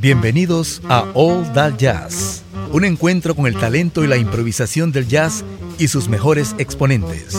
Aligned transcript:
Bienvenidos 0.00 0.80
a 0.88 1.04
All 1.12 1.52
That 1.52 1.76
Jazz, 1.76 2.42
un 2.72 2.86
encuentro 2.86 3.36
con 3.36 3.46
el 3.46 3.54
talento 3.54 4.02
y 4.02 4.06
la 4.06 4.16
improvisación 4.16 4.92
del 4.92 5.06
jazz 5.06 5.44
y 5.78 5.88
sus 5.88 6.08
mejores 6.08 6.54
exponentes. 6.56 7.36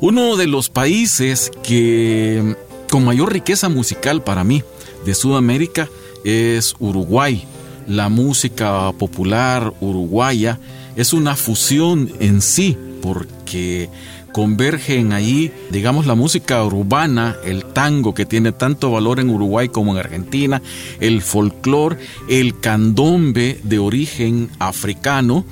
Uno 0.00 0.36
de 0.36 0.46
los 0.46 0.70
países 0.70 1.50
que 1.62 2.56
con 2.90 3.04
mayor 3.04 3.30
riqueza 3.30 3.68
musical 3.68 4.22
para 4.22 4.42
mí 4.42 4.64
de 5.04 5.14
Sudamérica 5.14 5.90
es 6.26 6.74
Uruguay. 6.80 7.44
La 7.86 8.08
música 8.08 8.90
popular 8.98 9.72
uruguaya 9.80 10.58
es 10.96 11.12
una 11.12 11.36
fusión 11.36 12.10
en 12.18 12.42
sí 12.42 12.76
porque 13.00 13.88
convergen 14.32 15.12
ahí, 15.12 15.52
digamos, 15.70 16.04
la 16.04 16.16
música 16.16 16.62
urbana, 16.64 17.36
el 17.44 17.64
tango 17.64 18.12
que 18.12 18.26
tiene 18.26 18.50
tanto 18.50 18.90
valor 18.90 19.20
en 19.20 19.30
Uruguay 19.30 19.68
como 19.68 19.92
en 19.92 19.98
Argentina, 19.98 20.60
el 21.00 21.22
folclore, 21.22 21.98
el 22.28 22.58
candombe 22.58 23.60
de 23.62 23.78
origen 23.78 24.50
africano, 24.58 25.44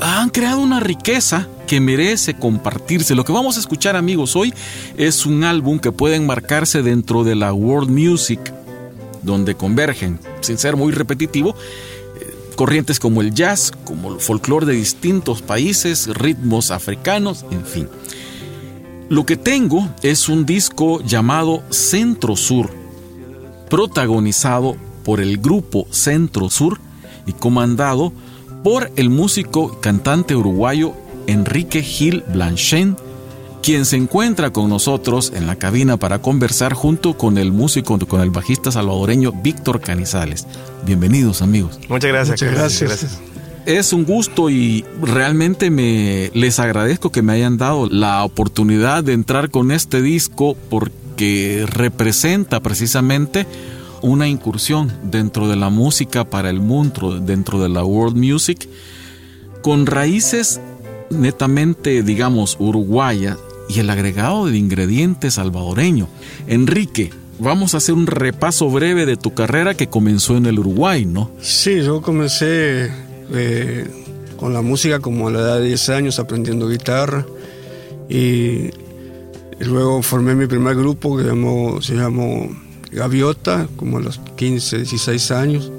han 0.00 0.30
creado 0.30 0.60
una 0.60 0.78
riqueza 0.80 1.48
que 1.66 1.80
merece 1.80 2.34
compartirse. 2.34 3.14
Lo 3.14 3.24
que 3.24 3.32
vamos 3.32 3.56
a 3.56 3.60
escuchar 3.60 3.96
amigos 3.96 4.36
hoy 4.36 4.54
es 4.96 5.26
un 5.26 5.44
álbum 5.44 5.78
que 5.78 5.92
puede 5.92 6.16
enmarcarse 6.16 6.82
dentro 6.82 7.24
de 7.24 7.34
la 7.34 7.52
world 7.52 7.90
music 7.90 8.40
donde 9.22 9.54
convergen, 9.54 10.18
sin 10.40 10.58
ser 10.58 10.76
muy 10.76 10.92
repetitivo, 10.92 11.54
eh, 12.20 12.34
corrientes 12.56 12.98
como 12.98 13.20
el 13.20 13.34
jazz, 13.34 13.72
como 13.84 14.14
el 14.14 14.20
folclore 14.20 14.66
de 14.66 14.74
distintos 14.74 15.42
países, 15.42 16.06
ritmos 16.08 16.70
africanos, 16.70 17.44
en 17.50 17.64
fin. 17.64 17.88
Lo 19.08 19.26
que 19.26 19.36
tengo 19.36 19.88
es 20.02 20.28
un 20.28 20.46
disco 20.46 21.02
llamado 21.02 21.62
Centro 21.70 22.36
Sur, 22.36 22.70
protagonizado 23.68 24.76
por 25.04 25.20
el 25.20 25.38
grupo 25.38 25.86
Centro 25.90 26.48
Sur 26.48 26.78
y 27.26 27.32
comandado 27.32 28.12
por 28.62 28.90
el 28.96 29.10
músico 29.10 29.76
y 29.76 29.82
cantante 29.82 30.36
uruguayo 30.36 30.94
Enrique 31.26 31.82
Gil 31.82 32.22
Blanchen, 32.32 32.96
quien 33.62 33.84
se 33.84 33.96
encuentra 33.96 34.50
con 34.50 34.68
nosotros 34.68 35.32
en 35.34 35.46
la 35.46 35.56
cabina 35.56 35.96
para 35.96 36.20
conversar 36.20 36.72
junto 36.72 37.16
con 37.16 37.38
el 37.38 37.52
músico, 37.52 37.98
con 37.98 38.20
el 38.20 38.30
bajista 38.30 38.72
salvadoreño 38.72 39.32
Víctor 39.32 39.80
Canizales. 39.80 40.46
Bienvenidos 40.84 41.42
amigos. 41.42 41.78
Muchas 41.88 42.10
gracias. 42.10 42.42
Muchas 42.42 42.54
gracias. 42.54 43.20
Es 43.66 43.92
un 43.92 44.04
gusto 44.04 44.48
y 44.48 44.84
realmente 45.02 45.70
me 45.70 46.30
les 46.32 46.58
agradezco 46.58 47.12
que 47.12 47.22
me 47.22 47.34
hayan 47.34 47.58
dado 47.58 47.88
la 47.88 48.24
oportunidad 48.24 49.04
de 49.04 49.12
entrar 49.12 49.50
con 49.50 49.70
este 49.70 50.00
disco 50.00 50.56
porque 50.70 51.66
representa 51.68 52.60
precisamente 52.60 53.46
una 54.00 54.28
incursión 54.28 54.90
dentro 55.02 55.46
de 55.46 55.56
la 55.56 55.68
música 55.68 56.24
para 56.24 56.48
el 56.48 56.60
mundo, 56.60 57.20
dentro 57.20 57.60
de 57.60 57.68
la 57.68 57.84
world 57.84 58.16
music, 58.16 58.66
con 59.62 59.84
raíces 59.84 60.58
netamente, 61.10 62.02
digamos, 62.02 62.56
uruguaya 62.58 63.36
y 63.70 63.78
el 63.78 63.90
agregado 63.90 64.46
de 64.46 64.58
ingredientes 64.58 65.34
salvadoreño. 65.34 66.08
Enrique, 66.48 67.10
vamos 67.38 67.74
a 67.74 67.76
hacer 67.76 67.94
un 67.94 68.06
repaso 68.06 68.68
breve 68.68 69.06
de 69.06 69.16
tu 69.16 69.32
carrera 69.32 69.74
que 69.74 69.88
comenzó 69.88 70.36
en 70.36 70.46
el 70.46 70.58
Uruguay, 70.58 71.04
¿no? 71.04 71.30
Sí, 71.40 71.82
yo 71.82 72.02
comencé 72.02 72.90
eh, 73.32 73.86
con 74.36 74.52
la 74.52 74.60
música 74.60 74.98
como 74.98 75.28
a 75.28 75.30
la 75.30 75.40
edad 75.40 75.58
de 75.58 75.68
10 75.68 75.88
años 75.90 76.18
aprendiendo 76.18 76.68
guitarra 76.68 77.24
y, 78.08 78.70
luego 79.60 80.02
formé 80.02 80.34
mi 80.34 80.46
primer 80.46 80.74
grupo 80.74 81.16
que 81.16 81.24
se 81.82 81.94
llamó 81.94 82.48
Gaviota, 82.90 83.68
como 83.76 83.98
a 83.98 84.00
los 84.00 84.18
15, 84.36 84.78
16 84.78 85.30
años. 85.30 85.70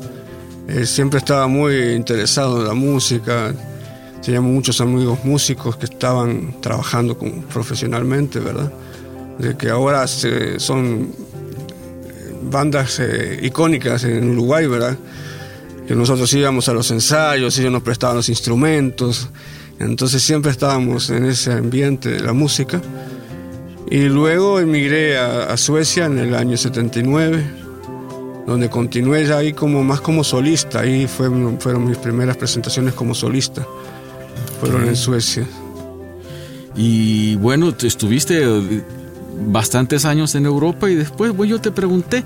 Eh, 0.70 0.86
siempre 0.86 1.18
estaba 1.18 1.48
muy 1.48 1.76
interesado 1.94 2.62
en 2.62 2.68
la 2.68 2.74
música, 2.74 3.54
teníamos 4.24 4.52
muchos 4.52 4.80
amigos 4.82 5.20
músicos 5.24 5.76
que 5.78 5.86
estaban 5.86 6.62
trabajando 6.62 7.18
profesionalmente, 7.52 8.40
¿verdad? 8.40 8.72
De 9.40 9.58
que 9.58 9.70
ahora 9.70 10.06
son 10.08 11.12
bandas 12.44 13.00
eh, 13.00 13.40
icónicas 13.42 14.04
en 14.04 14.30
Uruguay, 14.30 14.68
¿verdad? 14.68 14.98
Que 15.88 15.96
nosotros 15.96 16.32
íbamos 16.34 16.70
a 16.70 16.74
los 16.74 16.92
ensayos, 16.92 17.58
ellos 17.58 17.72
nos 17.72 17.82
prestaban 17.82 18.18
los 18.18 18.30
instrumentos, 18.30 19.30
entonces 19.80 20.22
siempre 20.22 20.52
estábamos 20.52 21.10
en 21.10 21.26
ese 21.26 21.54
ambiente 21.54 22.10
de 22.10 22.20
la 22.20 22.34
música. 22.34 22.82
Y 23.90 24.04
luego 24.04 24.60
emigré 24.60 25.18
a, 25.18 25.58
Suecia 25.58 26.06
en 26.06 26.18
el 26.18 26.34
año 26.34 26.56
79, 26.56 27.44
donde 28.48 28.70
continué 28.70 29.26
ya 29.26 29.38
ahí 29.38 29.52
como 29.52 29.84
más 29.84 30.00
como 30.00 30.24
solista, 30.24 30.82
ahí 30.82 31.08
fueron 31.08 31.86
mis 31.86 31.98
primeras 31.98 32.38
presentaciones 32.38 32.94
como 32.94 33.14
solista 33.14 33.66
fueron 34.62 34.88
en 34.88 34.96
Suecia. 34.96 35.46
Y 36.76 37.36
bueno, 37.36 37.74
estuviste 37.82 38.44
eh, 38.44 38.84
bastantes 39.48 40.06
años 40.06 40.36
en 40.36 40.46
Europa 40.46 40.90
y 40.90 40.96
después 40.96 41.34
yo 41.48 41.60
te 41.60 41.72
pregunté, 41.72 42.24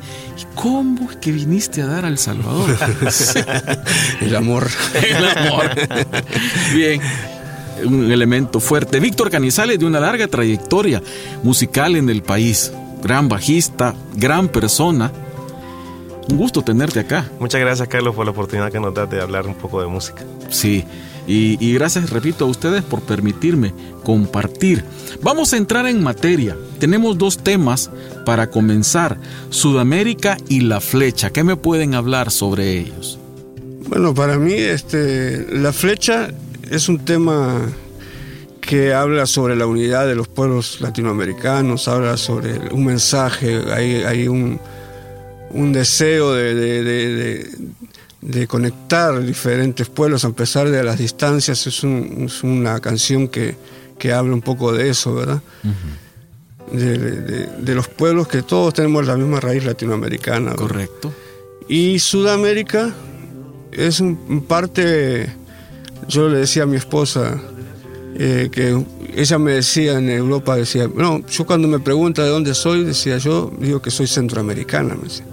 ¿cómo 0.54 1.10
es 1.10 1.16
que 1.18 1.32
viniste 1.32 1.82
a 1.82 1.88
dar 1.88 2.06
al 2.06 2.18
Salvador? 2.18 2.70
El 4.22 4.36
amor. 4.36 4.68
El 4.94 5.26
amor. 5.26 5.72
Bien. 6.74 7.02
Un 7.86 8.12
elemento 8.12 8.60
fuerte. 8.60 9.00
Víctor 9.00 9.30
Canizales 9.30 9.80
de 9.80 9.86
una 9.86 10.00
larga 10.00 10.28
trayectoria 10.28 11.02
musical 11.44 11.96
en 11.96 12.10
el 12.10 12.22
país. 12.22 12.72
Gran 13.02 13.28
bajista, 13.30 13.96
gran 14.16 14.48
persona. 14.48 15.12
Un 16.30 16.38
gusto 16.38 16.64
tenerte 16.64 17.00
acá. 17.00 17.30
Muchas 17.40 17.62
gracias, 17.62 17.88
Carlos, 17.88 18.16
por 18.16 18.26
la 18.26 18.32
oportunidad 18.32 18.72
que 18.72 18.80
nos 18.80 18.94
das 18.94 19.10
de 19.10 19.22
hablar 19.22 19.46
un 19.46 19.56
poco 19.56 19.82
de 19.82 19.88
música. 19.88 20.24
Sí. 20.50 20.86
Y, 21.28 21.74
gracias, 21.74 22.12
repito, 22.12 22.46
a 22.46 22.48
ustedes 22.48 22.84
por 22.84 23.02
permitirme 23.02 23.74
compartir. 24.04 24.84
Vamos 25.22 25.54
a 25.54 25.58
entrar 25.58 25.88
en 25.88 26.04
materia. 26.04 26.56
Tenemos 26.80 27.18
dos 27.18 27.40
temas 27.40 27.90
para 28.26 28.50
comenzar, 28.52 29.18
Sudamérica 29.50 30.38
y 30.48 30.62
la 30.62 30.82
flecha. 30.82 31.32
¿Qué 31.32 31.44
me 31.44 31.56
pueden 31.56 31.96
hablar 31.96 32.30
sobre 32.30 32.78
ellos? 32.80 33.18
Bueno, 33.88 34.14
para 34.14 34.38
mí 34.38 34.54
este, 34.54 35.48
la 35.52 35.74
flecha 35.74 36.30
es 36.70 36.90
un 36.90 37.00
tema 37.00 37.62
que 38.62 38.94
habla 38.94 39.26
sobre 39.26 39.56
la 39.56 39.68
unidad 39.68 40.08
de 40.08 40.16
los 40.16 40.28
pueblos 40.28 40.82
latinoamericanos, 40.82 41.88
habla 41.88 42.18
sobre 42.18 42.58
un 42.72 42.86
mensaje, 42.86 43.62
hay, 43.72 44.28
un, 44.28 44.60
deseo 45.72 46.34
de, 46.34 46.56
de 46.56 47.50
conectar 48.48 49.24
diferentes 49.24 49.88
pueblos 49.88 50.26
a 50.26 50.32
pesar 50.32 50.70
de 50.70 50.84
las 50.84 50.98
distancias. 50.98 51.68
Es, 51.68 51.84
una 52.44 52.80
canción 52.80 53.28
que, 53.28 53.56
habla 54.14 54.34
un 54.34 54.42
poco 54.42 54.72
de 54.74 54.90
eso, 54.90 55.16
¿verdad? 55.16 55.42
de, 56.72 57.76
los 57.76 57.88
pueblos 57.88 58.28
que 58.28 58.42
todos 58.42 58.74
tenemos 58.74 59.06
la 59.06 59.16
misma 59.16 59.40
raíz 59.40 59.66
latinoamericana. 59.66 60.54
Correcto. 60.56 61.14
Y 61.68 62.00
Sudamérica 62.00 62.94
es 63.72 64.00
un, 64.00 64.46
parte, 64.48 65.30
yo 66.08 66.30
le 66.30 66.40
decía 66.40 66.64
a 66.64 66.66
mi 66.66 66.78
esposa, 66.78 67.42
eh, 68.18 68.50
que 68.52 68.84
ella 69.16 69.40
me 69.40 69.54
decía 69.54 69.98
en 69.98 70.10
Europa, 70.10 70.56
decía, 70.56 70.90
no, 70.94 71.26
yo 71.28 71.46
cuando 71.46 71.68
me 71.68 71.80
pregunta 71.80 72.24
de 72.24 72.30
dónde 72.30 72.54
soy, 72.54 72.84
decía 72.84 73.18
yo, 73.18 73.52
digo 73.60 73.82
que 73.82 73.92
soy 73.92 74.08
centroamericana, 74.08 74.96
me 74.96 75.04
decía. 75.04 75.26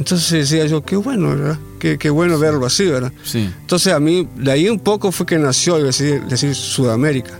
Entonces 0.00 0.30
decía 0.30 0.64
yo, 0.64 0.82
qué 0.82 0.96
bueno, 0.96 1.28
¿verdad? 1.28 1.58
Qué, 1.78 2.08
bueno 2.08 2.38
verlo 2.38 2.64
así, 2.64 2.86
¿verdad? 2.86 3.12
Sí. 3.22 3.50
Entonces 3.60 3.92
a 3.92 4.00
mí, 4.00 4.26
de 4.34 4.50
ahí 4.50 4.66
un 4.70 4.78
poco 4.78 5.12
fue 5.12 5.26
que 5.26 5.38
nació 5.38 5.76
decir, 5.78 6.22
decir 6.22 6.54
Sudamérica. 6.54 7.38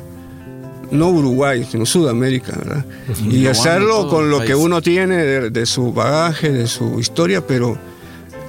No 0.90 1.08
Uruguay, 1.08 1.66
sino 1.70 1.86
Sudamérica, 1.86 2.52
¿verdad? 2.58 2.84
Y 3.30 3.46
hacerlo 3.46 4.08
con 4.08 4.28
lo 4.28 4.40
que 4.40 4.54
uno 4.54 4.82
tiene 4.82 5.24
de, 5.48 5.66
su 5.66 5.94
bagaje, 5.94 6.52
de 6.52 6.66
su 6.66 7.00
historia, 7.00 7.46
pero 7.46 7.78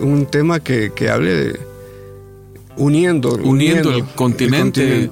un 0.02 0.26
tema 0.26 0.60
que, 0.60 0.92
hable 1.10 1.34
de 1.34 1.60
uniendo, 2.76 3.36
uniendo, 3.36 3.94
el, 3.94 4.04
continente, 4.08 5.10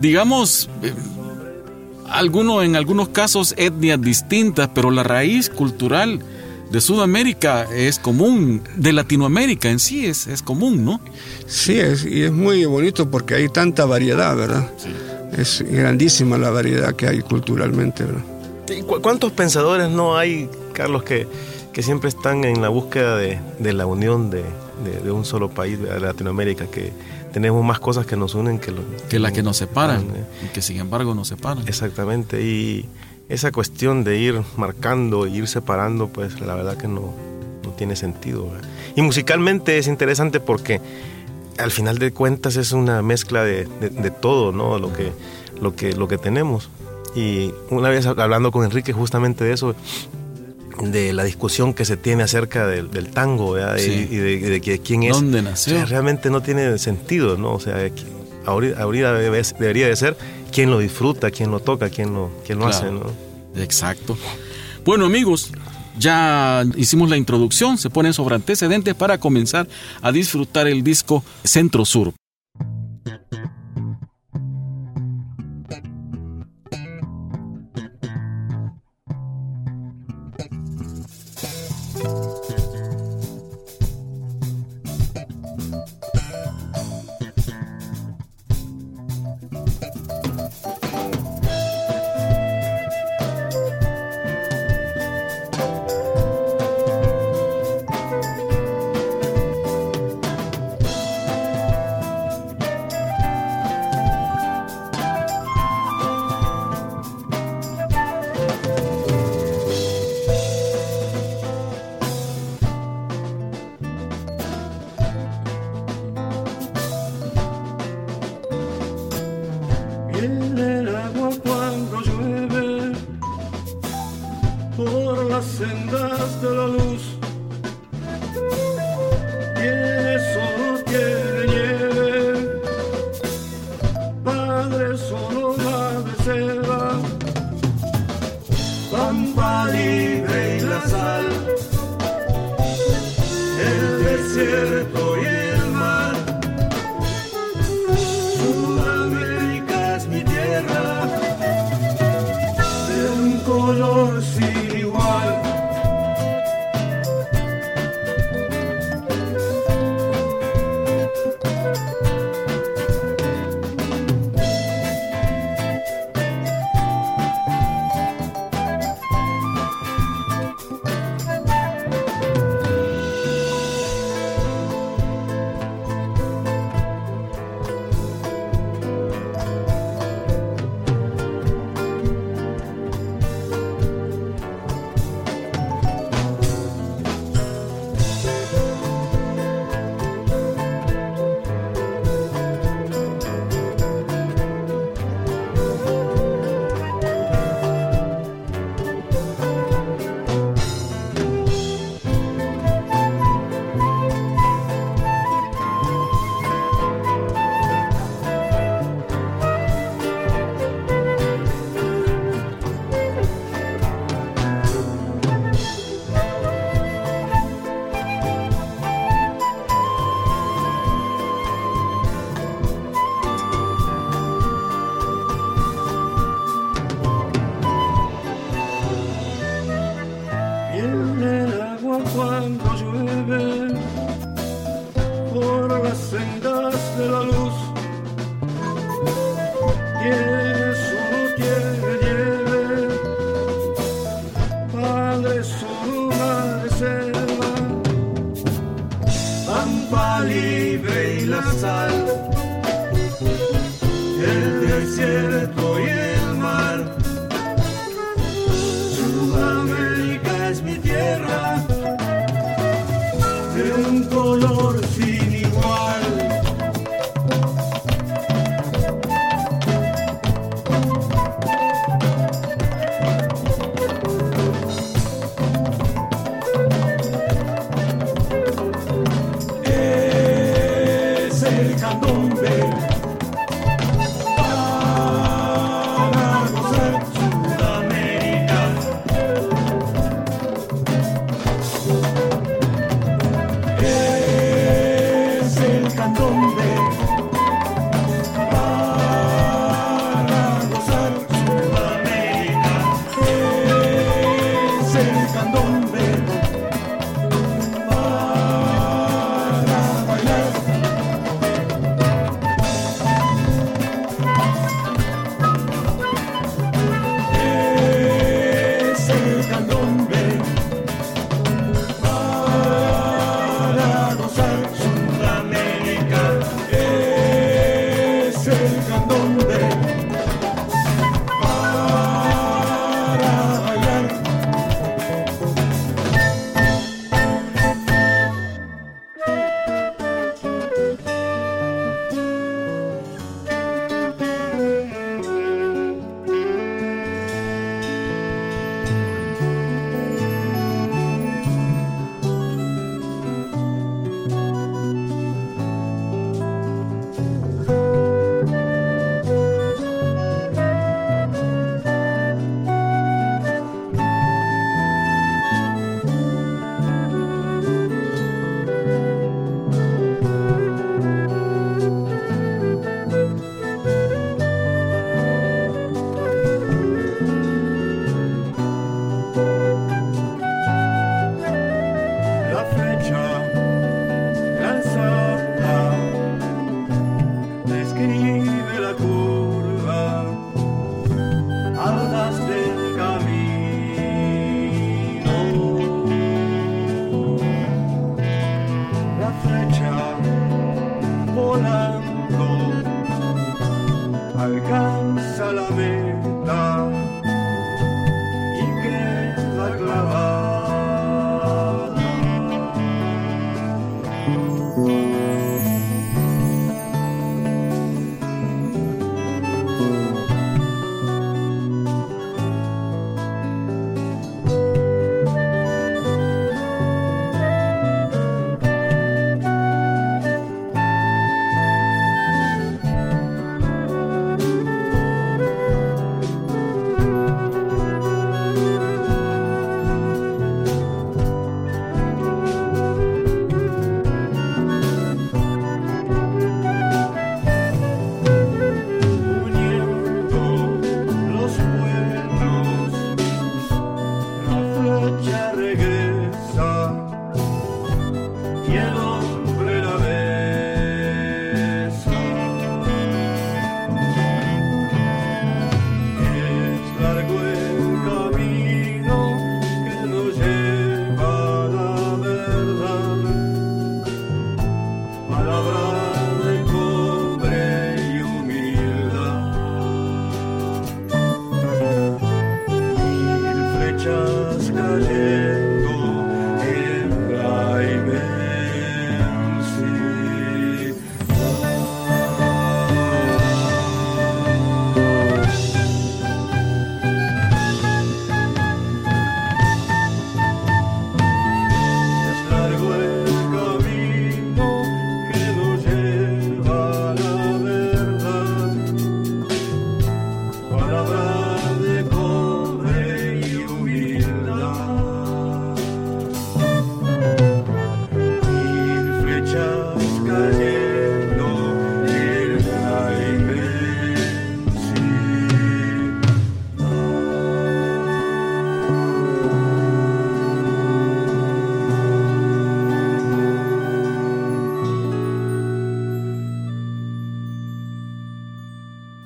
Digamos, 0.00 0.68
eh, 0.82 0.92
alguno, 2.10 2.62
en 2.62 2.74
algunos 2.74 3.10
casos 3.10 3.54
etnias 3.56 4.00
distintas, 4.00 4.68
pero 4.74 4.90
la 4.90 5.04
raíz 5.04 5.48
cultural 5.48 6.20
de 6.70 6.80
Sudamérica 6.80 7.64
es 7.64 7.98
común, 7.98 8.62
de 8.76 8.92
Latinoamérica 8.92 9.70
en 9.70 9.78
sí 9.78 10.06
es, 10.06 10.26
es 10.26 10.42
común, 10.42 10.84
¿no? 10.84 11.00
Sí, 11.46 11.78
es, 11.78 12.04
y 12.04 12.22
es 12.22 12.32
muy 12.32 12.64
bonito 12.64 13.10
porque 13.10 13.34
hay 13.34 13.48
tanta 13.48 13.84
variedad, 13.84 14.36
¿verdad? 14.36 14.70
Es 15.36 15.64
grandísima 15.68 16.38
la 16.38 16.50
variedad 16.50 16.94
que 16.94 17.06
hay 17.06 17.20
culturalmente, 17.20 18.04
¿verdad? 18.04 18.24
¿Cuántos 19.00 19.32
pensadores 19.32 19.90
no 19.90 20.16
hay, 20.16 20.48
Carlos, 20.72 21.04
que, 21.04 21.28
que 21.72 21.82
siempre 21.82 22.08
están 22.08 22.44
en 22.44 22.62
la 22.62 22.68
búsqueda 22.68 23.16
de, 23.16 23.38
de 23.60 23.72
la 23.72 23.86
unión 23.86 24.30
de, 24.30 24.42
de, 25.04 25.10
un 25.10 25.24
solo 25.24 25.50
país, 25.50 25.80
de 25.80 26.00
Latinoamérica, 26.00 26.66
que 26.66 26.92
tenemos 27.32 27.64
más 27.64 27.80
cosas 27.80 28.06
que 28.06 28.16
nos 28.16 28.34
unen 28.34 28.58
que, 28.58 28.72
lo, 28.72 28.82
que 29.08 29.18
las 29.18 29.32
que 29.32 29.42
nos 29.42 29.56
separan, 29.56 30.02
¿eh? 30.02 30.24
y 30.46 30.48
que 30.48 30.62
sin 30.62 30.78
embargo 30.78 31.14
nos 31.14 31.28
separan. 31.28 31.66
Exactamente, 31.68 32.42
y 32.42 32.86
esa 33.28 33.52
cuestión 33.52 34.04
de 34.04 34.18
ir 34.18 34.40
marcando 34.56 35.26
ir 35.26 35.48
separando, 35.48 36.08
pues 36.08 36.40
la 36.40 36.54
verdad 36.54 36.76
que 36.76 36.88
no, 36.88 37.12
no 37.64 37.70
tiene 37.72 37.96
sentido. 37.96 38.48
Y 38.94 39.02
musicalmente 39.02 39.78
es 39.78 39.88
interesante 39.88 40.40
porque 40.40 40.80
al 41.58 41.70
final 41.70 41.98
de 41.98 42.12
cuentas 42.12 42.56
es 42.56 42.72
una 42.72 43.02
mezcla 43.02 43.42
de, 43.44 43.66
de, 43.80 44.10
todo, 44.10 44.52
¿no? 44.52 44.78
Lo 44.78 44.92
que, 44.92 45.12
lo, 45.60 45.74
que, 45.74 45.92
lo 45.92 46.06
que 46.08 46.18
tenemos. 46.18 46.70
Y 47.14 47.52
una 47.70 47.88
vez 47.88 48.06
hablando 48.06 48.52
con 48.52 48.64
Enrique 48.64 48.92
justamente 48.92 49.44
de 49.44 49.54
eso, 49.54 49.74
de 50.82 51.12
la 51.14 51.24
discusión 51.24 51.72
que 51.72 51.84
se 51.84 51.96
tiene 51.96 52.22
acerca 52.22 52.66
del, 52.66 52.90
tango 53.10 53.56
y, 53.58 53.60
de, 53.60 54.80
quién 54.84 55.04
es. 55.04 55.12
¿Dónde 55.14 55.42
nació? 55.42 55.84
realmente 55.86 56.30
no 56.30 56.42
tiene 56.42 56.78
sentido, 56.78 57.38
¿no? 57.38 57.54
O 57.54 57.60
sea, 57.60 57.76
ahorita, 58.44 59.14
debería 59.58 59.88
de 59.88 59.96
ser 59.96 60.16
quién 60.56 60.70
lo 60.70 60.78
disfruta, 60.78 61.30
quién 61.30 61.50
lo 61.50 61.60
toca, 61.60 61.90
quién 61.90 62.14
lo, 62.14 62.30
quién 62.46 62.58
lo 62.58 62.66
hace, 62.66 62.90
¿no? 62.90 63.12
Exacto. 63.56 64.16
Bueno, 64.86 65.04
amigos, 65.04 65.52
ya 65.98 66.64
hicimos 66.76 67.10
la 67.10 67.18
introducción, 67.18 67.76
se 67.76 67.90
ponen 67.90 68.14
sobre 68.14 68.36
antecedentes 68.36 68.94
para 68.94 69.18
comenzar 69.18 69.68
a 70.00 70.12
disfrutar 70.12 70.66
el 70.66 70.82
disco 70.82 71.22
Centro 71.44 71.84
Sur. 71.84 72.14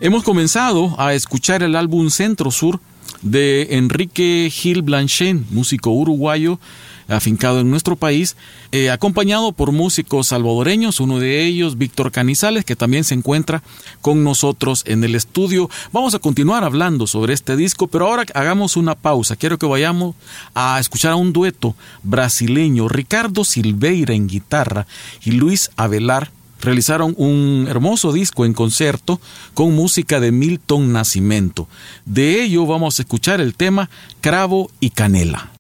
Hemos 0.03 0.23
comenzado 0.23 0.95
a 0.99 1.13
escuchar 1.13 1.63
el 1.63 1.77
álbum 1.77 2.09
Centro 2.09 2.51
Sur 2.51 2.81
de 3.21 3.77
Enrique 3.77 4.49
Gil 4.51 4.81
Blanchet, 4.81 5.37
músico 5.51 5.91
uruguayo 5.91 6.59
afincado 7.07 7.61
en 7.61 7.69
nuestro 7.69 7.97
país, 7.97 8.35
eh, 8.73 8.89
acompañado 8.89 9.53
por 9.53 9.73
músicos 9.73 10.29
salvadoreños, 10.29 11.01
uno 11.01 11.19
de 11.19 11.45
ellos, 11.45 11.77
Víctor 11.77 12.13
Canizales, 12.13 12.65
que 12.65 12.77
también 12.77 13.05
se 13.05 13.13
encuentra 13.13 13.63
con 14.01 14.25
nosotros 14.25 14.85
en 14.87 15.05
el 15.05 15.15
estudio. 15.15 15.69
Vamos 15.93 16.15
a 16.15 16.19
continuar 16.19 16.65
hablando 16.65 17.07
sobre 17.07 17.35
este 17.35 17.55
disco, 17.57 17.87
pero 17.87 18.07
ahora 18.07 18.25
hagamos 18.33 18.79
una 18.79 18.95
pausa. 18.95 19.37
Quiero 19.37 19.59
que 19.59 19.67
vayamos 19.67 20.15
a 20.55 20.81
escuchar 20.81 21.13
a 21.13 21.17
un 21.17 21.35
dueto 21.35 21.75
brasileño, 22.05 22.89
Ricardo 22.89 23.45
Silveira 23.45 24.15
en 24.15 24.29
guitarra 24.29 24.87
y 25.23 25.33
Luis 25.33 25.71
Avelar 25.77 26.31
realizaron 26.61 27.15
un 27.17 27.67
hermoso 27.69 28.13
disco 28.13 28.45
en 28.45 28.55
concierto 28.55 29.21
con 29.55 29.75
música 29.75 30.21
de 30.21 30.33
Milton 30.33 30.93
Nacimiento. 30.93 31.69
De 32.05 32.43
ello 32.43 32.67
vamos 32.67 32.99
a 32.99 33.03
escuchar 33.03 33.41
el 33.41 33.55
tema 33.55 33.91
Cravo 34.21 34.71
y 34.81 34.91
Canela. 34.91 35.51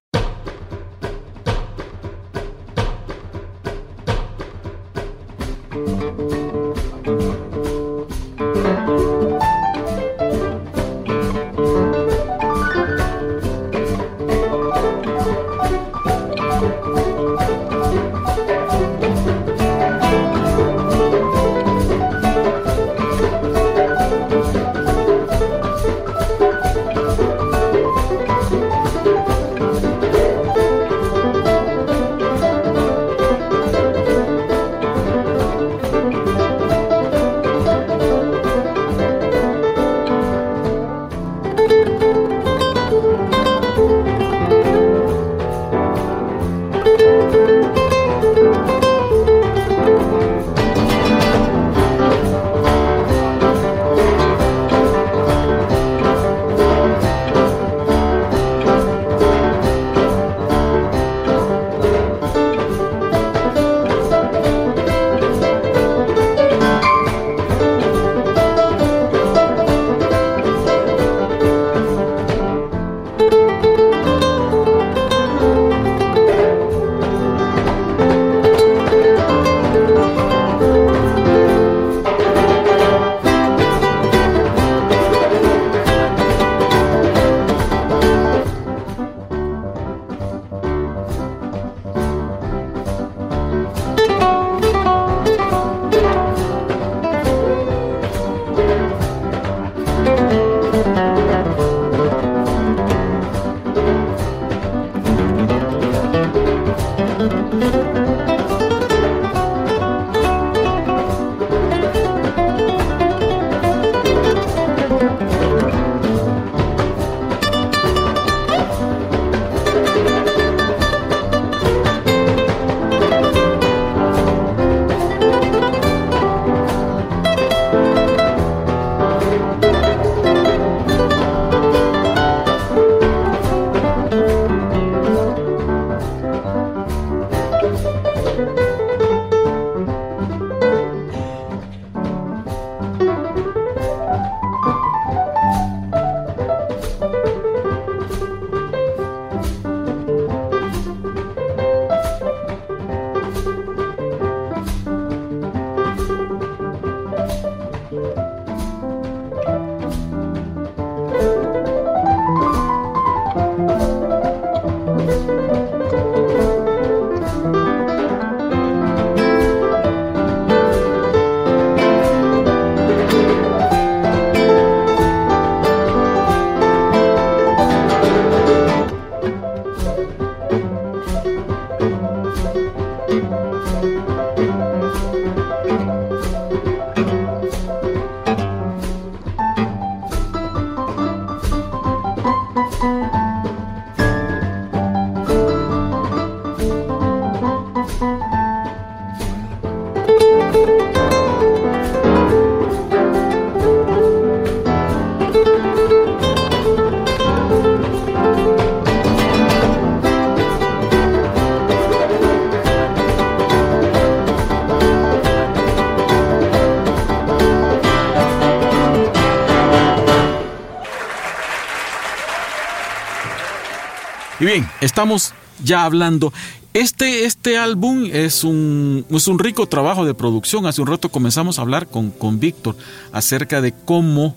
Y 224.40 224.44
bien, 224.46 224.68
estamos 224.80 225.34
ya 225.62 225.84
hablando. 225.84 226.32
Este, 226.72 227.24
este 227.26 227.58
álbum 227.58 228.08
es 228.10 228.42
un, 228.42 229.04
es 229.10 229.28
un 229.28 229.38
rico 229.38 229.66
trabajo 229.66 230.06
de 230.06 230.14
producción. 230.14 230.66
Hace 230.66 230.80
un 230.80 230.86
rato 230.86 231.10
comenzamos 231.10 231.58
a 231.58 231.62
hablar 231.62 231.88
con, 231.88 232.10
con 232.10 232.40
Víctor 232.40 232.74
acerca 233.12 233.60
de 233.60 233.74
cómo 233.84 234.34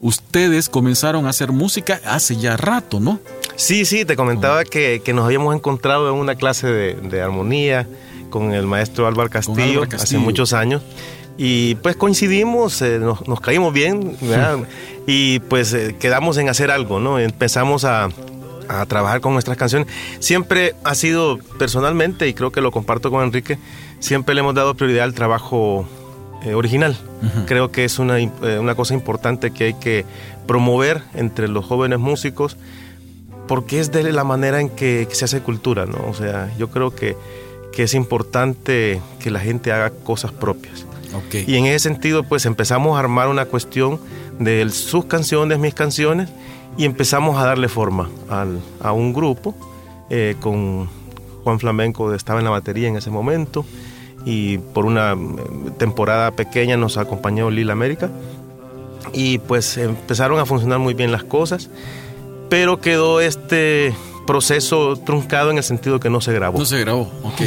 ustedes 0.00 0.68
comenzaron 0.68 1.26
a 1.26 1.30
hacer 1.30 1.52
música 1.52 2.00
hace 2.04 2.36
ya 2.36 2.58
rato, 2.58 3.00
¿no? 3.00 3.18
Sí, 3.56 3.86
sí, 3.86 4.04
te 4.04 4.14
comentaba 4.14 4.64
que, 4.64 5.00
que 5.02 5.14
nos 5.14 5.24
habíamos 5.24 5.54
encontrado 5.54 6.10
en 6.12 6.16
una 6.16 6.34
clase 6.34 6.66
de, 6.66 6.94
de 6.94 7.22
armonía 7.22 7.88
con 8.28 8.52
el 8.52 8.66
maestro 8.66 9.06
Álvaro 9.06 9.30
Castillo, 9.30 9.62
Álvaro 9.62 9.88
Castillo. 9.88 10.02
hace 10.02 10.18
muchos 10.18 10.52
años. 10.52 10.82
Y 11.38 11.76
pues 11.76 11.96
coincidimos, 11.96 12.82
eh, 12.82 12.98
nos, 12.98 13.26
nos, 13.28 13.40
caímos 13.40 13.72
bien, 13.72 14.16
¿verdad? 14.20 14.58
y 15.06 15.38
pues 15.40 15.72
eh, 15.72 15.96
quedamos 15.98 16.36
en 16.36 16.48
hacer 16.48 16.70
algo, 16.70 16.98
¿no? 16.98 17.18
Empezamos 17.18 17.84
a, 17.84 18.08
a 18.68 18.84
trabajar 18.86 19.20
con 19.20 19.32
nuestras 19.32 19.56
canciones. 19.56 19.88
Siempre 20.18 20.74
ha 20.84 20.94
sido 20.94 21.38
personalmente, 21.58 22.28
y 22.28 22.34
creo 22.34 22.52
que 22.52 22.60
lo 22.60 22.70
comparto 22.70 23.10
con 23.10 23.24
Enrique, 23.24 23.58
siempre 24.00 24.34
le 24.34 24.40
hemos 24.40 24.54
dado 24.54 24.74
prioridad 24.74 25.04
al 25.04 25.14
trabajo 25.14 25.86
eh, 26.44 26.54
original. 26.54 26.96
Uh 27.22 27.26
-huh. 27.26 27.44
Creo 27.46 27.72
que 27.72 27.84
es 27.84 27.98
una, 27.98 28.20
eh, 28.20 28.30
una, 28.60 28.74
cosa 28.74 28.94
importante 28.94 29.50
que 29.50 29.64
hay 29.64 29.74
que 29.74 30.04
promover 30.46 31.02
entre 31.14 31.48
los 31.48 31.64
jóvenes 31.64 31.98
músicos, 31.98 32.56
porque 33.48 33.80
es 33.80 33.90
de 33.90 34.12
la 34.12 34.24
manera 34.24 34.60
en 34.60 34.68
que, 34.68 35.06
que 35.08 35.14
se 35.14 35.24
hace 35.24 35.40
cultura, 35.40 35.86
¿no? 35.86 35.98
O 36.08 36.14
sea, 36.14 36.52
yo 36.58 36.68
creo 36.68 36.94
que, 36.94 37.16
que, 37.72 37.84
es 37.84 37.94
importante 37.94 39.00
que 39.20 39.30
la 39.30 39.40
gente 39.40 39.72
haga 39.72 39.90
cosas 39.90 40.32
propias. 40.32 40.84
Okay. 41.26 41.44
Y 41.46 41.56
en 41.56 41.66
ese 41.66 41.88
sentido, 41.88 42.24
pues 42.24 42.44
empezamos 42.44 42.96
a 42.96 43.00
armar 43.00 43.28
una 43.28 43.46
cuestión 43.46 43.98
de 44.38 44.68
sus 44.70 45.06
canciones, 45.06 45.58
mis 45.58 45.74
canciones, 45.74 46.28
y 46.76 46.84
empezamos 46.84 47.38
a 47.38 47.46
darle 47.46 47.68
forma 47.68 48.08
al, 48.28 48.60
a 48.80 48.92
un 48.92 49.12
grupo 49.12 49.54
eh, 50.10 50.36
con 50.40 50.88
Juan 51.44 51.58
Flamenco 51.58 52.12
estaba 52.12 52.40
en 52.40 52.44
la 52.44 52.50
batería 52.50 52.88
en 52.88 52.96
ese 52.96 53.10
momento 53.10 53.64
y 54.24 54.58
por 54.58 54.84
una 54.84 55.12
eh, 55.12 55.16
temporada 55.78 56.32
pequeña 56.32 56.76
nos 56.76 56.96
acompañó 56.96 57.50
Lila 57.50 57.72
América 57.72 58.10
y 59.12 59.38
pues 59.38 59.78
empezaron 59.78 60.38
a 60.38 60.46
funcionar 60.46 60.78
muy 60.78 60.94
bien 60.94 61.12
las 61.12 61.24
cosas 61.24 61.70
pero 62.48 62.80
quedó 62.80 63.20
este 63.20 63.94
proceso 64.26 64.96
truncado 64.96 65.50
en 65.50 65.58
el 65.58 65.64
sentido 65.64 66.00
que 66.00 66.10
no 66.10 66.20
se 66.20 66.32
grabó. 66.32 66.58
No 66.58 66.64
se 66.64 66.80
grabó 66.80 67.10
ok. 67.22 67.40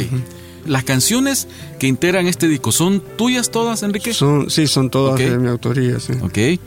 Las 0.66 0.84
canciones 0.84 1.48
que 1.78 1.86
integran 1.86 2.26
este 2.26 2.48
disco 2.48 2.72
son 2.72 3.02
tuyas 3.16 3.50
todas 3.50 3.82
Enrique 3.82 4.12
son 4.12 4.50
sí 4.50 4.66
son 4.66 4.90
todas 4.90 5.14
okay. 5.14 5.30
de 5.30 5.38
mi 5.38 5.48
autoría 5.48 6.00
sí. 6.00 6.14
Ok. 6.22 6.60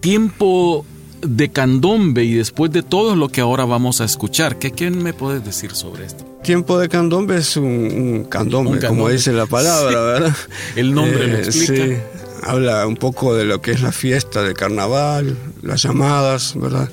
Tiempo 0.00 0.84
de 1.22 1.50
candombe 1.50 2.24
y 2.24 2.34
después 2.34 2.72
de 2.72 2.82
todo 2.82 3.16
lo 3.16 3.28
que 3.28 3.40
ahora 3.40 3.64
vamos 3.64 4.00
a 4.00 4.04
escuchar. 4.04 4.58
¿Qué, 4.58 4.72
qué 4.72 4.90
me 4.90 5.12
puedes 5.12 5.44
decir 5.44 5.72
sobre 5.72 6.04
esto? 6.04 6.24
Tiempo 6.42 6.78
de 6.78 6.88
candombe 6.88 7.36
es 7.36 7.56
un, 7.56 7.64
un, 7.64 8.24
candombe, 8.24 8.72
un 8.72 8.78
candombe, 8.78 8.88
como 8.88 9.08
dice 9.08 9.32
la 9.32 9.46
palabra, 9.46 9.90
sí. 9.90 9.94
¿verdad? 9.94 10.36
El 10.76 10.94
nombre 10.94 11.24
eh, 11.24 11.28
lo 11.28 11.38
explica. 11.38 11.86
Sí, 11.86 11.96
habla 12.42 12.86
un 12.86 12.96
poco 12.96 13.34
de 13.34 13.44
lo 13.44 13.62
que 13.62 13.70
es 13.70 13.82
la 13.82 13.92
fiesta 13.92 14.42
de 14.42 14.52
carnaval, 14.52 15.36
las 15.62 15.82
llamadas, 15.82 16.54
¿verdad? 16.56 16.88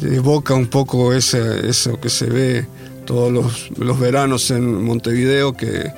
Evoca 0.00 0.54
un 0.54 0.68
poco 0.68 1.12
ese, 1.12 1.68
eso 1.68 2.00
que 2.00 2.08
se 2.08 2.26
ve 2.26 2.66
todos 3.04 3.30
los, 3.32 3.70
los 3.78 4.00
veranos 4.00 4.50
en 4.50 4.82
Montevideo, 4.82 5.52
que, 5.52 5.92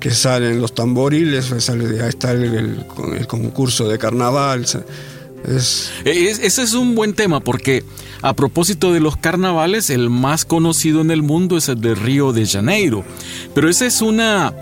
que 0.00 0.10
salen 0.10 0.60
los 0.60 0.74
tamboriles, 0.74 1.52
sale, 1.58 2.02
ahí 2.02 2.08
está 2.08 2.32
el, 2.32 2.44
el, 2.44 2.86
el 3.16 3.26
concurso 3.28 3.88
de 3.88 3.98
carnaval. 3.98 4.66
Es... 5.44 5.92
Ese 6.04 6.62
es 6.62 6.74
un 6.74 6.94
buen 6.94 7.14
tema 7.14 7.40
porque 7.40 7.84
a 8.22 8.34
propósito 8.34 8.92
de 8.92 9.00
los 9.00 9.16
carnavales, 9.16 9.90
el 9.90 10.08
más 10.08 10.44
conocido 10.44 11.00
en 11.00 11.10
el 11.10 11.22
mundo 11.22 11.56
es 11.56 11.68
el 11.68 11.80
de 11.80 11.94
Río 11.94 12.32
de 12.32 12.46
Janeiro. 12.46 13.04
Pero 13.54 13.68
ese 13.68 13.86
es 13.86 14.00
una, 14.00 14.54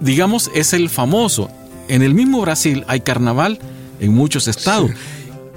digamos, 0.00 0.50
es 0.54 0.72
el 0.72 0.88
famoso. 0.88 1.50
En 1.88 2.02
el 2.02 2.14
mismo 2.14 2.40
Brasil 2.40 2.84
hay 2.88 3.00
carnaval 3.00 3.58
en 4.00 4.14
muchos 4.14 4.48
estados. 4.48 4.90
Sí. 4.90 4.96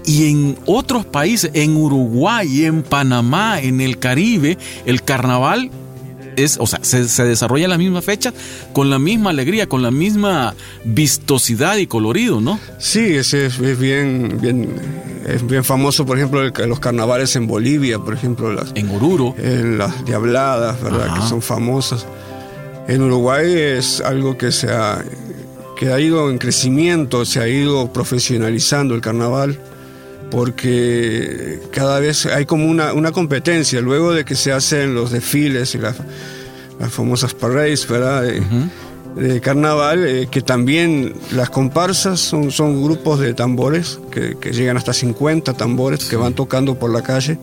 Y 0.07 0.29
en 0.29 0.57
otros 0.65 1.05
países, 1.05 1.51
en 1.53 1.75
Uruguay, 1.75 2.65
en 2.65 2.83
Panamá, 2.83 3.61
en 3.61 3.81
el 3.81 3.99
Caribe, 3.99 4.57
el 4.85 5.03
carnaval 5.03 5.69
es, 6.37 6.57
o 6.59 6.67
sea, 6.67 6.79
se, 6.83 7.07
se, 7.09 7.23
desarrolla 7.25 7.65
en 7.65 7.71
la 7.71 7.77
misma 7.77 8.01
fecha, 8.01 8.31
con 8.71 8.89
la 8.89 8.99
misma 8.99 9.31
alegría, 9.31 9.67
con 9.67 9.81
la 9.81 9.91
misma 9.91 10.55
vistosidad 10.85 11.77
y 11.77 11.87
colorido, 11.87 12.39
¿no? 12.39 12.59
Sí, 12.77 13.15
ese 13.15 13.47
es, 13.47 13.59
es 13.59 13.77
bien, 13.77 14.37
bien, 14.39 14.75
es 15.25 15.45
bien 15.45 15.63
famoso, 15.63 16.05
por 16.05 16.17
ejemplo, 16.17 16.43
el, 16.43 16.53
los 16.69 16.79
carnavales 16.79 17.35
en 17.35 17.47
Bolivia, 17.47 17.99
por 17.99 18.13
ejemplo. 18.13 18.53
Las, 18.53 18.71
en 18.75 18.89
Oruro. 18.89 19.35
En 19.37 19.77
las 19.77 20.05
Diabladas, 20.05 20.81
¿verdad? 20.81 21.07
Ajá. 21.07 21.21
Que 21.21 21.27
son 21.27 21.41
famosas. 21.41 22.05
En 22.87 23.01
Uruguay 23.01 23.51
es 23.53 23.99
algo 23.99 24.37
que 24.37 24.51
se 24.51 24.71
ha, 24.71 25.03
que 25.75 25.91
ha 25.91 25.99
ido 25.99 26.29
en 26.29 26.37
crecimiento, 26.37 27.25
se 27.25 27.41
ha 27.41 27.47
ido 27.47 27.91
profesionalizando 27.91 28.95
el 28.95 29.01
carnaval 29.01 29.59
porque 30.29 31.59
cada 31.71 31.99
vez 31.99 32.25
hay 32.25 32.45
como 32.45 32.65
una, 32.65 32.93
una, 32.93 33.11
competencia, 33.11 33.81
luego 33.81 34.13
de 34.13 34.25
que 34.25 34.35
se 34.35 34.51
hacen 34.51 34.93
los 34.93 35.11
desfiles 35.11 35.73
y 35.75 35.77
las, 35.77 35.95
las 36.79 36.91
famosas 36.91 37.33
parades, 37.33 37.87
¿verdad? 37.87 38.23
De, 38.23 38.39
uh 38.39 38.43
-huh. 38.43 39.15
de 39.15 39.41
carnaval, 39.41 40.05
eh, 40.05 40.27
que 40.29 40.41
también 40.41 41.13
las 41.31 41.49
comparsas 41.49 42.19
son, 42.19 42.51
son 42.51 42.83
grupos 42.83 43.19
de 43.19 43.33
tambores 43.33 43.99
que, 44.11 44.37
que, 44.39 44.51
llegan 44.51 44.77
hasta 44.77 44.93
50 44.93 45.53
tambores 45.53 46.05
que 46.05 46.15
van 46.15 46.33
tocando 46.33 46.75
por 46.75 46.91
la 46.91 47.01
calle 47.01 47.37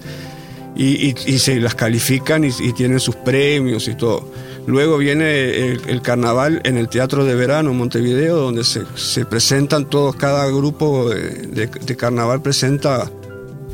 y, 0.76 1.08
y, 1.08 1.14
y 1.26 1.38
se 1.38 1.56
las 1.60 1.74
califican 1.74 2.44
y, 2.44 2.48
y, 2.60 2.72
tienen 2.72 3.00
sus 3.00 3.16
premios 3.16 3.88
y 3.88 3.94
todo. 3.94 4.28
Luego 4.66 4.96
viene 4.96 5.72
el, 5.72 5.80
el, 5.86 6.00
carnaval 6.00 6.60
en 6.64 6.78
el 6.78 6.88
Teatro 6.88 7.24
de 7.24 7.34
Verano, 7.34 7.74
Montevideo, 7.74 8.36
donde 8.36 8.64
se, 8.64 8.84
se 8.94 9.26
presentan 9.26 9.90
todos, 9.90 10.16
cada 10.16 10.46
grupo 10.46 11.10
de, 11.10 11.46
de, 11.48 11.66
de, 11.66 11.96
carnaval 11.96 12.40
presenta 12.40 13.10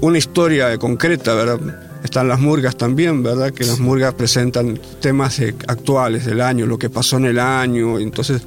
una 0.00 0.18
historia 0.18 0.76
concreta, 0.78 1.34
¿verdad? 1.34 1.60
Están 2.02 2.26
las 2.26 2.40
murgas 2.40 2.76
también, 2.76 3.22
¿verdad? 3.22 3.52
Que 3.52 3.64
las 3.64 3.78
murgas 3.78 4.14
presentan 4.14 4.80
temas 5.00 5.40
actuales 5.68 6.26
del 6.26 6.40
año, 6.40 6.66
lo 6.66 6.78
que 6.78 6.90
pasó 6.90 7.18
en 7.18 7.26
el 7.26 7.38
año. 7.38 7.98
Entonces, 8.00 8.42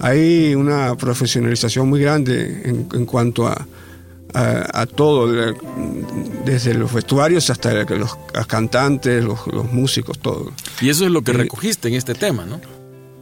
hay 0.00 0.54
una 0.54 0.94
profesionalización 0.96 1.88
muy 1.88 2.00
grande 2.00 2.62
en, 2.64 2.88
en 2.92 3.04
cuanto 3.04 3.48
a, 3.48 3.66
a, 4.34 4.80
a, 4.82 4.86
todo, 4.86 5.54
desde 6.44 6.74
los 6.74 6.92
vestuarios 6.92 7.50
hasta 7.50 7.72
los, 7.84 8.16
los 8.34 8.46
cantantes, 8.46 9.24
los, 9.24 9.46
los, 9.46 9.72
músicos, 9.72 10.18
todo. 10.18 10.52
Y 10.80 10.90
eso 10.90 11.04
es 11.04 11.10
lo 11.10 11.22
que 11.22 11.32
recogiste 11.32 11.88
en 11.88 11.94
este 11.94 12.14
tema, 12.14 12.44
¿no? 12.44 12.60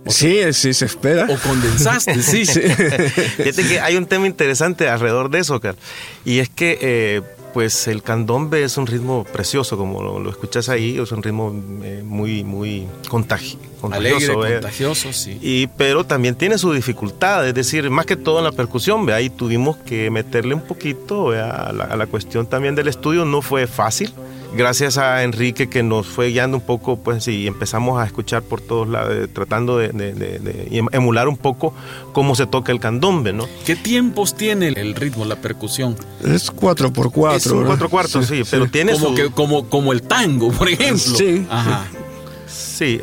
O 0.07 0.11
sí, 0.11 0.41
sí, 0.53 0.73
se 0.73 0.87
espera. 0.87 1.27
O 1.29 1.37
condensaste, 1.37 2.23
sí. 2.23 2.47
sí. 2.47 2.61
Fíjate 2.61 3.65
que 3.69 3.81
hay 3.81 3.97
un 3.97 4.07
tema 4.07 4.27
interesante 4.27 4.89
alrededor 4.89 5.31
de 5.31 5.41
eso, 5.41 5.61
Carl. 5.61 5.77
Y 6.25 6.39
es 6.39 6.49
que 6.49 6.79
eh, 6.81 7.23
pues 7.53 7.89
el 7.89 8.03
candombe 8.03 8.63
es 8.63 8.77
un 8.77 8.87
ritmo 8.87 9.25
precioso, 9.25 9.77
como 9.77 10.03
lo, 10.03 10.19
lo 10.19 10.31
escuchas 10.31 10.69
ahí, 10.69 10.99
es 10.99 11.13
un 11.13 11.23
ritmo 11.23 11.55
eh, 11.83 12.03
muy, 12.05 12.45
muy 12.45 12.87
contagi 13.09 13.59
contagioso. 13.81 14.33
Alegre, 14.41 14.55
contagioso, 14.61 15.13
sí. 15.13 15.39
Y, 15.41 15.67
pero 15.69 16.05
también 16.05 16.35
tiene 16.35 16.59
su 16.59 16.73
dificultad, 16.73 17.49
es 17.49 17.55
decir, 17.55 17.89
más 17.91 18.07
que 18.07 18.17
todo 18.17 18.39
en 18.39 18.45
la 18.45 18.53
percusión, 18.53 19.07
¿ve? 19.07 19.15
ahí 19.15 19.31
tuvimos 19.31 19.77
que 19.79 20.11
meterle 20.11 20.55
un 20.55 20.61
poquito 20.61 21.31
a 21.31 21.73
la, 21.73 21.85
a 21.85 21.97
la 21.97 22.07
cuestión 22.07 22.47
también 22.47 22.75
del 22.75 22.89
estudio, 22.89 23.25
no 23.25 23.41
fue 23.43 23.67
fácil 23.67 24.13
gracias 24.57 24.99
a 24.99 25.23
Enrique 25.23 25.69
que 25.69 25.83
nos 25.83 26.07
fue 26.07 26.29
guiando 26.29 26.59
un 26.59 26.63
poco, 26.63 26.97
pues 26.97 27.27
y 27.29 27.47
empezamos 27.47 28.01
a 28.01 28.07
escuchar 28.07 28.43
por 28.43 28.61
todos 28.61 28.89
lados, 28.89 29.15
eh, 29.15 29.29
tratando 29.29 29.79
de, 29.79 29.89
de, 29.89 30.13
de, 30.13 30.39
de, 30.39 30.85
emular 30.93 31.29
un 31.29 31.37
poco 31.37 31.75
cómo 32.13 32.35
se 32.35 32.47
toca 32.47 32.73
el 32.73 32.81
candombe, 32.81 33.33
¿no? 33.33 33.47
¿Qué 33.65 33.77
tiempos 33.77 34.35
tiene 34.35 34.69
el 34.69 34.95
ritmo, 34.95 35.25
la 35.25 35.37
percusión? 35.37 35.97
Es 36.25 36.51
4 36.51 36.93
por 36.93 37.13
4 37.13 37.37
Es 37.37 37.47
un 37.47 37.65
4 37.65 37.89
cuartos, 37.89 38.27
sí, 38.27 38.45
sí, 38.45 38.49
pero 38.51 38.69
tiene 38.69 38.93
como 38.93 39.09
su... 39.09 39.15
Que, 39.15 39.31
como, 39.31 39.69
como 39.69 39.93
el 39.93 40.03
tango, 40.03 40.51
por 40.51 40.69
ejemplo. 40.69 41.17
Sí. 41.17 41.47
Ajá. 41.51 41.87
Sí, 41.91 41.99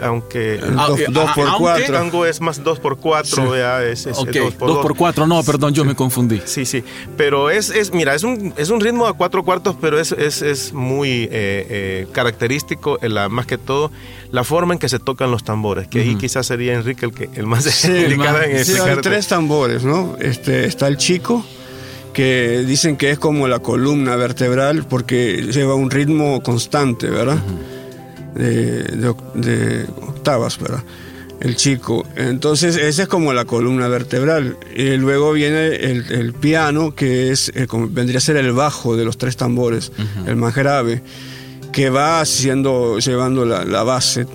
aunque 0.01 0.57
2 0.57 0.73
ah, 0.77 1.33
por 1.36 1.57
4 1.57 1.93
tango 1.93 2.25
es 2.25 2.41
más 2.41 2.63
2 2.63 2.79
por 2.79 2.97
4 2.97 3.25
sí. 3.25 3.41
es, 3.91 4.05
es, 4.05 4.17
okay. 4.17 4.41
2 4.41 4.53
por 4.55 4.67
2 4.69 4.77
por 4.79 4.95
4 4.95 5.27
no, 5.27 5.43
perdón, 5.43 5.73
yo 5.73 5.86
me 5.86 5.95
confundí. 5.95 6.41
Sí, 6.45 6.65
sí, 6.65 6.83
pero 7.15 7.49
es, 7.49 7.69
es 7.69 7.93
mira, 7.93 8.15
es 8.15 8.23
un, 8.23 8.53
es 8.57 8.69
un 8.69 8.79
ritmo 8.79 9.07
a 9.07 9.13
4 9.13 9.43
cuartos, 9.43 9.75
pero 9.79 9.99
es, 9.99 10.12
es, 10.12 10.41
es 10.41 10.73
muy 10.73 11.23
eh, 11.23 11.29
eh, 11.31 12.07
característico, 12.12 12.97
la, 13.01 13.29
más 13.29 13.45
que 13.45 13.57
todo, 13.57 13.91
la 14.31 14.43
forma 14.43 14.73
en 14.73 14.79
que 14.79 14.89
se 14.89 14.99
tocan 14.99 15.31
los 15.31 15.43
tambores, 15.43 15.88
que 15.88 15.99
uh 15.99 16.03
-huh. 16.03 16.10
ahí 16.10 16.15
quizás 16.15 16.47
sería 16.47 16.73
Enrique 16.73 17.05
el, 17.05 17.13
que, 17.13 17.29
el 17.36 17.45
más 17.45 17.63
sí, 17.63 17.91
indicado 18.03 18.41
en 18.41 18.65
sí, 18.65 18.73
hay 18.79 18.97
tres 19.01 19.27
tambores, 19.27 19.83
¿no? 19.83 20.17
Este, 20.19 20.65
está 20.65 20.88
el 20.88 20.97
chico, 20.97 21.45
que 22.13 22.63
dicen 22.65 22.97
que 22.97 23.12
es 23.12 23.19
como 23.19 23.47
la 23.47 23.60
columna 23.60 24.15
vertebral 24.15 24.86
porque 24.88 25.47
lleva 25.51 25.75
un 25.75 25.91
ritmo 25.91 26.41
constante, 26.41 27.10
¿verdad? 27.10 27.38
Uh 27.38 27.73
-huh 27.73 27.76
de, 28.38 28.84
de, 28.84 29.13
de, 29.36 29.86
octavas, 30.02 30.60
¿verdad? 30.60 30.84
El 31.39 31.56
chico. 31.56 32.06
Entonces, 32.15 32.78
esa 32.78 33.04
es 33.04 33.08
como 33.08 33.32
la 33.34 33.45
columna 33.45 33.88
vertebral. 33.88 34.58
Y 34.76 34.97
luego 34.97 35.34
viene 35.34 35.67
el, 35.67 36.12
el 36.12 36.34
piano, 36.34 36.95
que 36.95 37.32
es, 37.32 37.52
el, 37.56 37.67
vendría 37.89 38.17
a 38.17 38.21
ser 38.21 38.38
el 38.38 38.52
bajo 38.54 38.95
de 38.95 39.06
los 39.06 39.17
tres 39.17 39.38
tambores, 39.38 39.91
uh 39.97 40.02
-huh. 40.02 40.30
el 40.30 40.36
más 40.36 40.56
grave 40.56 41.04
que 41.78 41.91
va 41.91 42.21
haciendo, 42.21 42.97
llevando 42.97 43.45
la, 43.45 43.84
base 43.84 44.26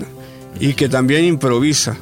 y 0.60 0.74
que 0.74 0.88
también 0.88 1.24
improvisa. 1.24 1.96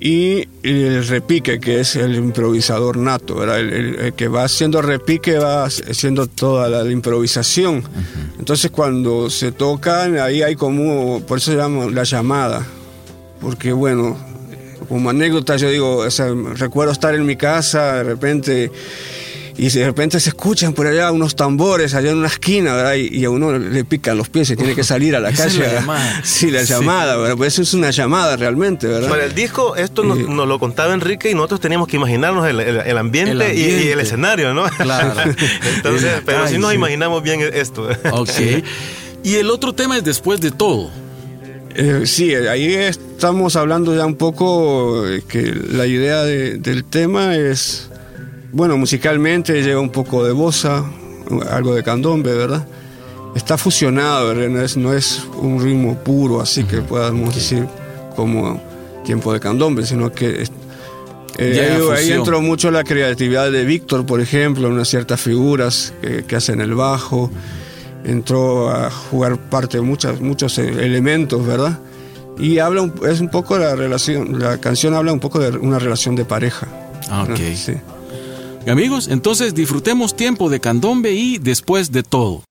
Y 0.00 0.48
el 0.62 1.06
repique, 1.06 1.60
que 1.60 1.80
es 1.80 1.96
el 1.96 2.14
improvisador 2.16 2.96
nato, 2.96 3.42
El, 3.42 4.12
que 4.14 4.28
va 4.28 4.44
haciendo 4.44 4.82
repique 4.82 5.38
va 5.38 5.64
haciendo 5.64 6.26
toda 6.26 6.68
la, 6.68 6.90
improvisación. 6.90 7.82
Entonces 8.38 8.70
cuando 8.70 9.30
se 9.30 9.52
tocan, 9.52 10.18
ahí 10.18 10.42
hay 10.42 10.56
como, 10.56 11.20
por 11.26 11.38
eso 11.38 11.52
se 11.52 11.56
llama 11.56 11.86
la 11.86 12.04
llamada, 12.04 12.66
porque 13.40 13.72
bueno, 13.72 14.16
como 14.88 15.10
anécdota 15.10 15.56
yo 15.56 15.70
digo, 15.70 16.04
recuerdo 16.54 16.92
estar 16.92 17.14
en 17.14 17.24
mi 17.24 17.36
casa, 17.36 17.94
de 17.94 18.02
repente 18.02 18.70
y 19.56 19.68
de 19.68 19.84
repente 19.84 20.18
se 20.18 20.30
escuchan 20.30 20.72
por 20.72 20.86
allá 20.86 21.12
unos 21.12 21.36
tambores 21.36 21.94
allá 21.94 22.10
en 22.10 22.18
una 22.18 22.26
esquina, 22.26 22.74
¿verdad? 22.74 22.94
Y, 22.94 23.24
a 23.24 23.30
uno 23.30 23.56
le 23.56 23.84
pican 23.84 24.16
los 24.16 24.28
pies 24.28 24.50
y 24.50 24.56
tiene 24.56 24.74
que 24.74 24.82
salir 24.82 25.14
a 25.14 25.20
la 25.20 25.32
calle. 25.32 25.60
la 25.60 25.72
llamada. 25.74 26.20
Sí, 26.24 26.50
la 26.50 26.62
llamada, 26.62 27.16
¿verdad? 27.16 27.36
Pues 27.36 27.52
eso 27.54 27.62
es 27.62 27.74
una 27.74 27.90
llamada 27.90 28.36
realmente, 28.36 28.88
¿verdad? 28.88 29.08
Bueno, 29.08 29.24
el 29.24 29.34
disco, 29.34 29.76
esto 29.76 30.02
nos, 30.02 30.18
lo 30.18 30.58
contaba 30.58 30.92
Enrique 30.92 31.30
y 31.30 31.34
nosotros 31.34 31.60
teníamos 31.60 31.86
que 31.86 31.96
imaginarnos 31.96 32.48
el, 32.48 32.98
ambiente, 32.98 33.54
Y, 33.54 33.88
el 33.88 34.00
escenario, 34.00 34.54
¿no? 34.54 34.64
Claro. 34.64 35.14
Entonces, 35.76 36.22
pero 36.26 36.48
si 36.48 36.58
nos 36.58 36.74
imaginamos 36.74 37.22
bien 37.22 37.40
esto. 37.52 37.88
Ok. 38.12 38.30
Y 39.22 39.36
el 39.36 39.50
otro 39.50 39.72
tema 39.72 39.96
es 39.96 40.04
después 40.04 40.40
de 40.40 40.50
todo. 40.50 40.90
Eh, 41.74 42.02
sí, 42.04 42.34
ahí 42.34 42.74
estamos 42.74 43.56
hablando 43.56 43.96
ya 43.96 44.06
un 44.06 44.16
poco 44.16 45.06
eh, 45.06 45.22
que 45.26 45.54
la 45.70 45.86
idea 45.86 46.22
del 46.22 46.84
tema 46.84 47.36
es 47.36 47.90
bueno, 48.54 48.76
musicalmente 48.76 49.62
lleva 49.62 49.80
un 49.80 49.90
poco 49.90 50.24
de 50.24 50.32
bossa, 50.32 50.84
algo 51.50 51.74
de 51.74 51.82
candombe, 51.82 52.32
¿verdad? 52.32 52.64
Está 53.34 53.58
fusionado, 53.58 54.32
No 54.32 54.62
es, 54.62 54.76
no 54.76 54.92
es 54.92 55.26
un 55.42 55.60
ritmo 55.60 55.96
puro, 55.98 56.40
así 56.40 56.62
que 56.62 56.78
podamos 56.78 57.34
decir 57.34 57.66
como 58.14 58.62
tiempo 59.04 59.32
de 59.32 59.40
candombe, 59.40 59.84
sino 59.84 60.12
que 60.12 60.44
eh, 61.36 61.78
ahí, 61.92 62.12
entró 62.12 62.40
mucho 62.40 62.70
la 62.70 62.84
creatividad 62.84 63.50
de 63.50 63.64
Víctor, 63.64 64.06
por 64.06 64.20
ejemplo, 64.20 64.68
unas 64.68 64.86
ciertas 64.86 65.20
figuras 65.20 65.92
que, 66.00 66.36
hacen 66.36 66.60
el 66.60 66.74
bajo, 66.74 67.32
entró 68.04 68.70
a 68.70 68.88
jugar 68.88 69.36
parte 69.36 69.78
de 69.78 69.82
muchas, 69.82 70.20
muchos 70.20 70.58
elementos, 70.58 71.44
¿verdad? 71.44 71.80
Y 72.38 72.60
habla 72.60 72.88
es 73.08 73.20
un 73.20 73.30
poco 73.30 73.58
la 73.58 73.74
relación, 73.74 74.38
la 74.38 74.58
canción 74.58 74.94
habla 74.94 75.12
un 75.12 75.20
poco 75.20 75.40
de 75.40 75.58
una 75.58 75.80
relación 75.80 76.14
de 76.14 76.24
pareja. 76.24 76.68
Ah, 77.10 77.24
ok. 77.28 77.36
Sí. 77.56 77.74
Amigos, 78.66 79.08
entonces 79.08 79.54
disfrutemos 79.54 80.16
tiempo 80.16 80.48
de 80.48 80.58
candombe 80.58 81.12
y 81.12 81.38
después 81.38 81.92
de 81.92 82.02
todo. 82.02 82.42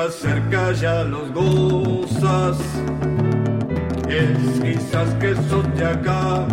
Estás 0.00 0.14
cerca 0.14 0.72
ya 0.72 1.04
los 1.04 1.30
gozas, 1.32 2.58
es 4.08 4.60
quizás 4.60 5.12
que 5.20 5.34
sos 5.34 5.74
de 5.76 5.84
acá. 5.84 6.46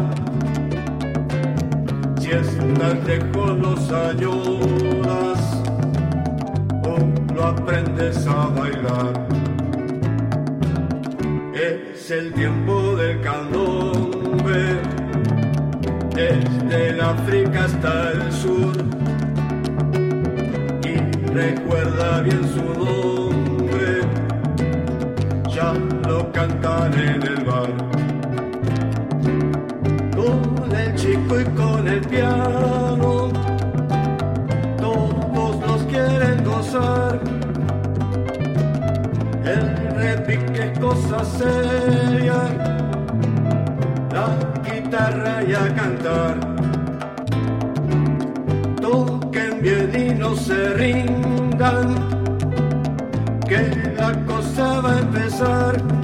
Si 2.19 2.31
estás 2.31 3.05
lejos 3.05 3.57
los 3.59 3.91
añoras, 3.91 5.39
o 6.83 7.33
lo 7.33 7.43
aprendes 7.45 8.27
a 8.27 8.47
bailar. 8.47 9.27
Es 11.53 12.11
el 12.11 12.33
tiempo 12.33 12.95
del 12.97 13.21
candombe 13.21 14.81
desde 16.13 16.89
el 16.89 17.01
África 17.01 17.63
hasta 17.63 18.11
el 18.11 18.31
sur. 18.33 18.75
Y 20.83 20.95
recuerda 21.31 22.21
bien 22.21 22.41
su 22.53 22.61
nombre, 22.61 23.16
chico 31.27 31.39
y 31.39 31.43
con 31.55 31.87
el 31.87 32.01
piano, 32.01 33.29
todos 34.77 35.59
los 35.61 35.83
quieren 35.83 36.43
gozar. 36.43 37.19
El 39.43 39.95
repique 39.95 40.71
es 40.71 40.79
cosa 40.79 41.23
seria 41.25 42.41
guitarra 44.63 45.43
y 45.43 45.53
a 45.53 45.75
cantar. 45.75 46.39
Toquen 48.81 49.61
bien 49.61 49.91
y 49.95 50.13
no 50.15 50.35
se 50.35 50.69
rindan, 50.73 51.95
que 53.47 53.93
la 53.97 54.13
cosa 54.25 54.81
va 54.81 54.93
a 54.93 54.99
empezar. 54.99 55.96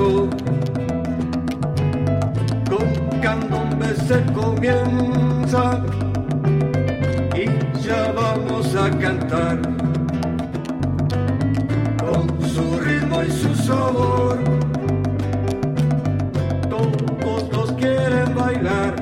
Comenzó. 0.00 0.40
se 4.10 4.22
comienza 4.32 5.80
y 7.36 7.44
ya 7.80 8.12
vamos 8.12 8.74
a 8.74 8.90
cantar 8.98 9.60
con 11.98 12.26
su 12.42 12.80
ritmo 12.80 13.22
y 13.22 13.30
su 13.30 13.54
sabor. 13.54 14.38
Todos 16.68 17.72
quieren 17.72 18.34
bailar 18.34 18.94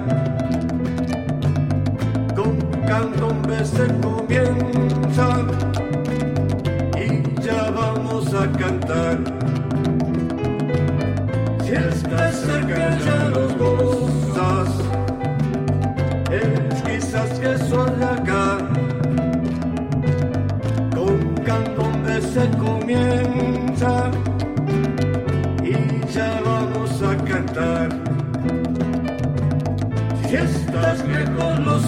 con 2.36 2.58
candombe 2.86 3.64
se 3.64 3.86
comienza 4.02 5.28
y 6.96 7.40
ya 7.42 7.70
vamos 7.70 8.34
a 8.34 8.46
cantar. 8.58 9.27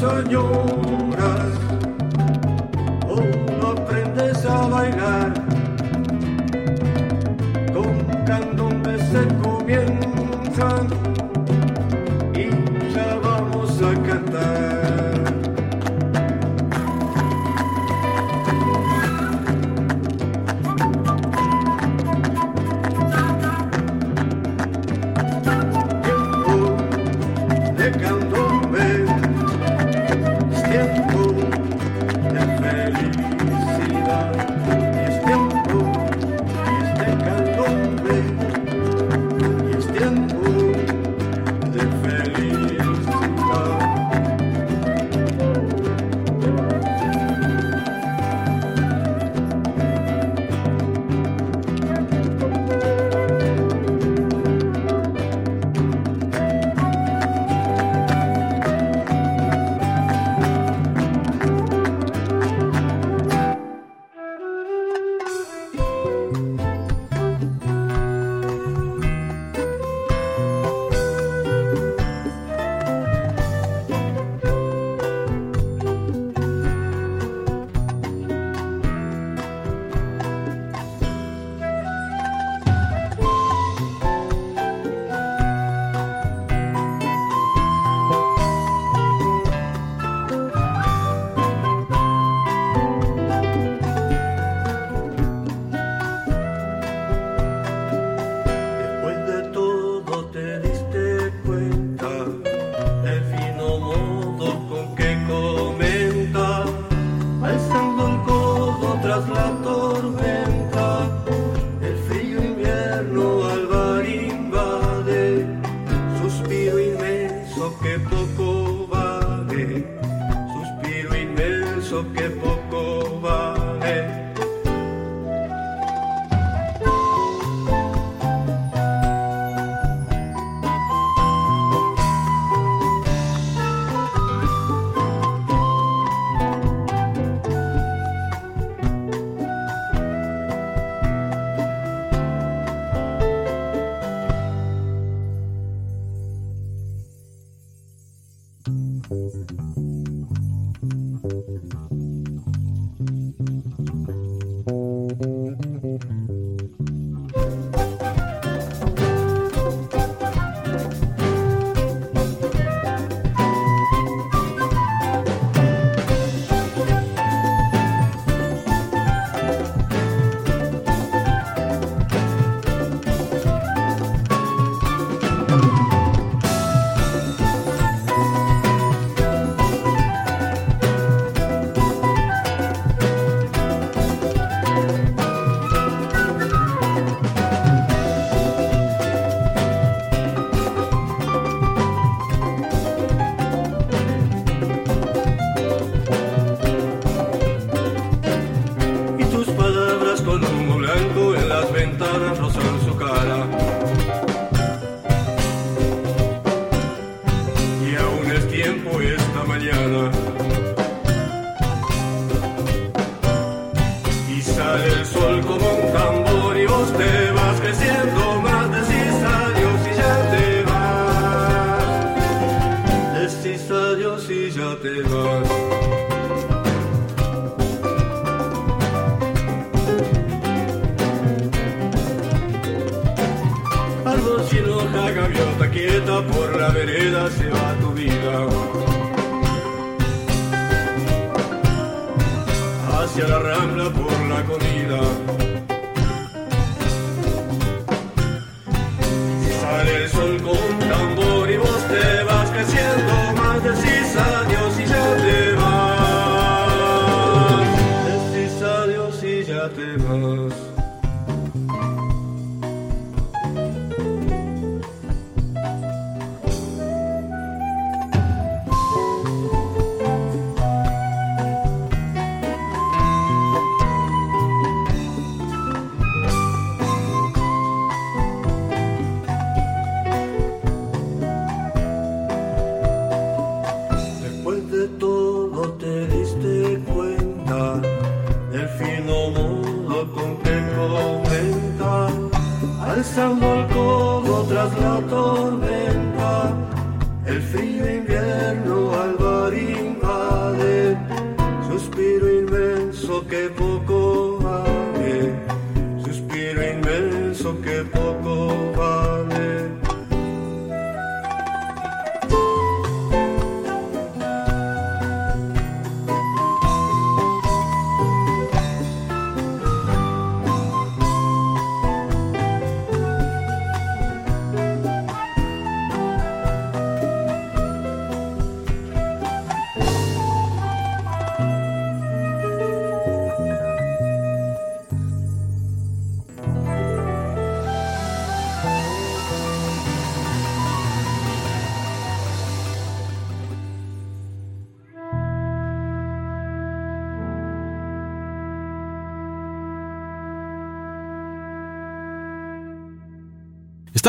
Añoras 0.03 1.53
o 3.09 3.21
no 3.61 3.69
aprendes 3.69 4.47
a 4.47 4.67
bailar, 4.69 5.30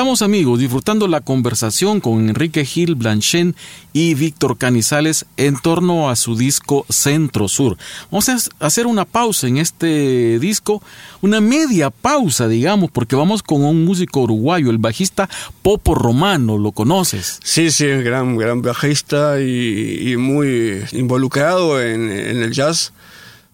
Estamos 0.01 0.23
amigos 0.23 0.57
disfrutando 0.57 1.07
la 1.07 1.21
conversación 1.21 1.99
con 2.01 2.27
Enrique 2.27 2.65
Gil 2.65 2.95
Blanchen 2.95 3.55
y 3.93 4.15
Víctor 4.15 4.57
Canizales 4.57 5.27
en 5.37 5.59
torno 5.59 6.09
a 6.09 6.15
su 6.15 6.35
disco 6.35 6.87
Centro 6.89 7.47
Sur. 7.47 7.77
Vamos 8.09 8.27
a 8.27 8.65
hacer 8.65 8.87
una 8.87 9.05
pausa 9.05 9.45
en 9.45 9.57
este 9.57 10.39
disco, 10.39 10.81
una 11.21 11.39
media 11.39 11.91
pausa 11.91 12.47
digamos, 12.47 12.89
porque 12.89 13.15
vamos 13.15 13.43
con 13.43 13.63
un 13.63 13.85
músico 13.85 14.21
uruguayo, 14.21 14.71
el 14.71 14.79
bajista 14.79 15.29
Popo 15.61 15.93
Romano, 15.93 16.57
¿lo 16.57 16.71
conoces? 16.71 17.39
Sí, 17.43 17.69
sí, 17.69 17.85
gran, 17.85 18.37
gran 18.37 18.63
bajista 18.63 19.39
y, 19.39 20.13
y 20.13 20.17
muy 20.17 20.81
involucrado 20.93 21.79
en, 21.79 22.09
en 22.09 22.41
el 22.41 22.51
jazz. 22.53 22.91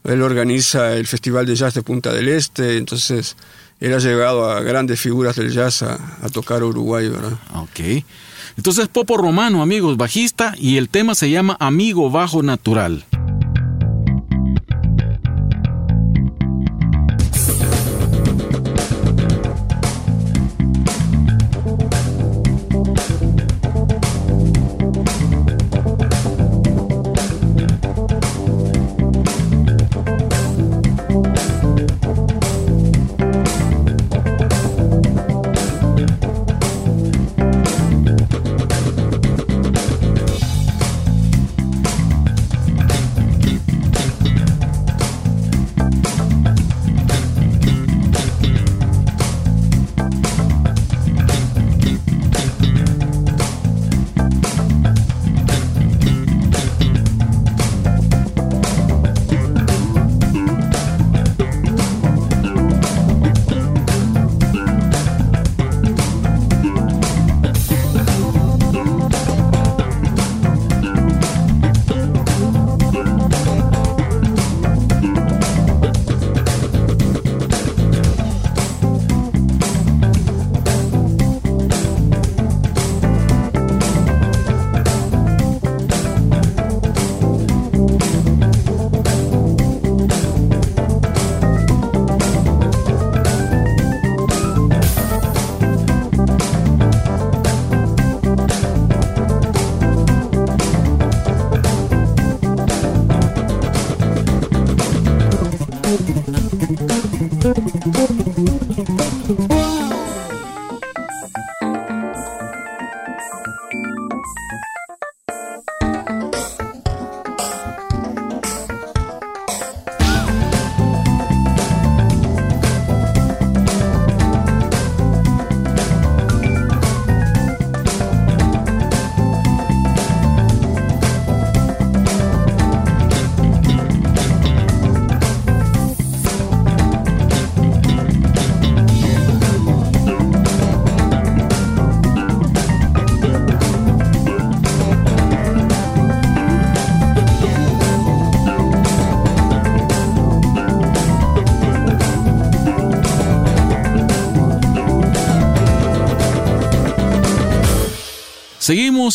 Él 0.05 0.21
organiza 0.21 0.93
el 0.93 1.07
Festival 1.07 1.45
de 1.45 1.57
Jazz 1.57 1.73
de 1.73 1.81
Punta 1.81 2.13
del 2.13 2.29
Este, 2.29 2.77
entonces 2.77 3.35
él 3.79 3.93
ha 3.93 3.99
llegado 3.99 4.49
a 4.49 4.61
grandes 4.61 4.99
figuras 4.99 5.35
del 5.35 5.51
jazz 5.51 5.83
a, 5.83 5.95
a 6.21 6.29
tocar 6.29 6.63
Uruguay, 6.63 7.09
¿verdad? 7.09 7.37
Ok. 7.55 8.03
Entonces 8.57 8.87
Popo 8.87 9.17
Romano, 9.17 9.61
amigos, 9.61 9.97
bajista, 9.97 10.55
y 10.57 10.77
el 10.77 10.89
tema 10.89 11.13
se 11.15 11.29
llama 11.29 11.57
Amigo 11.59 12.09
Bajo 12.09 12.41
Natural. 12.41 13.05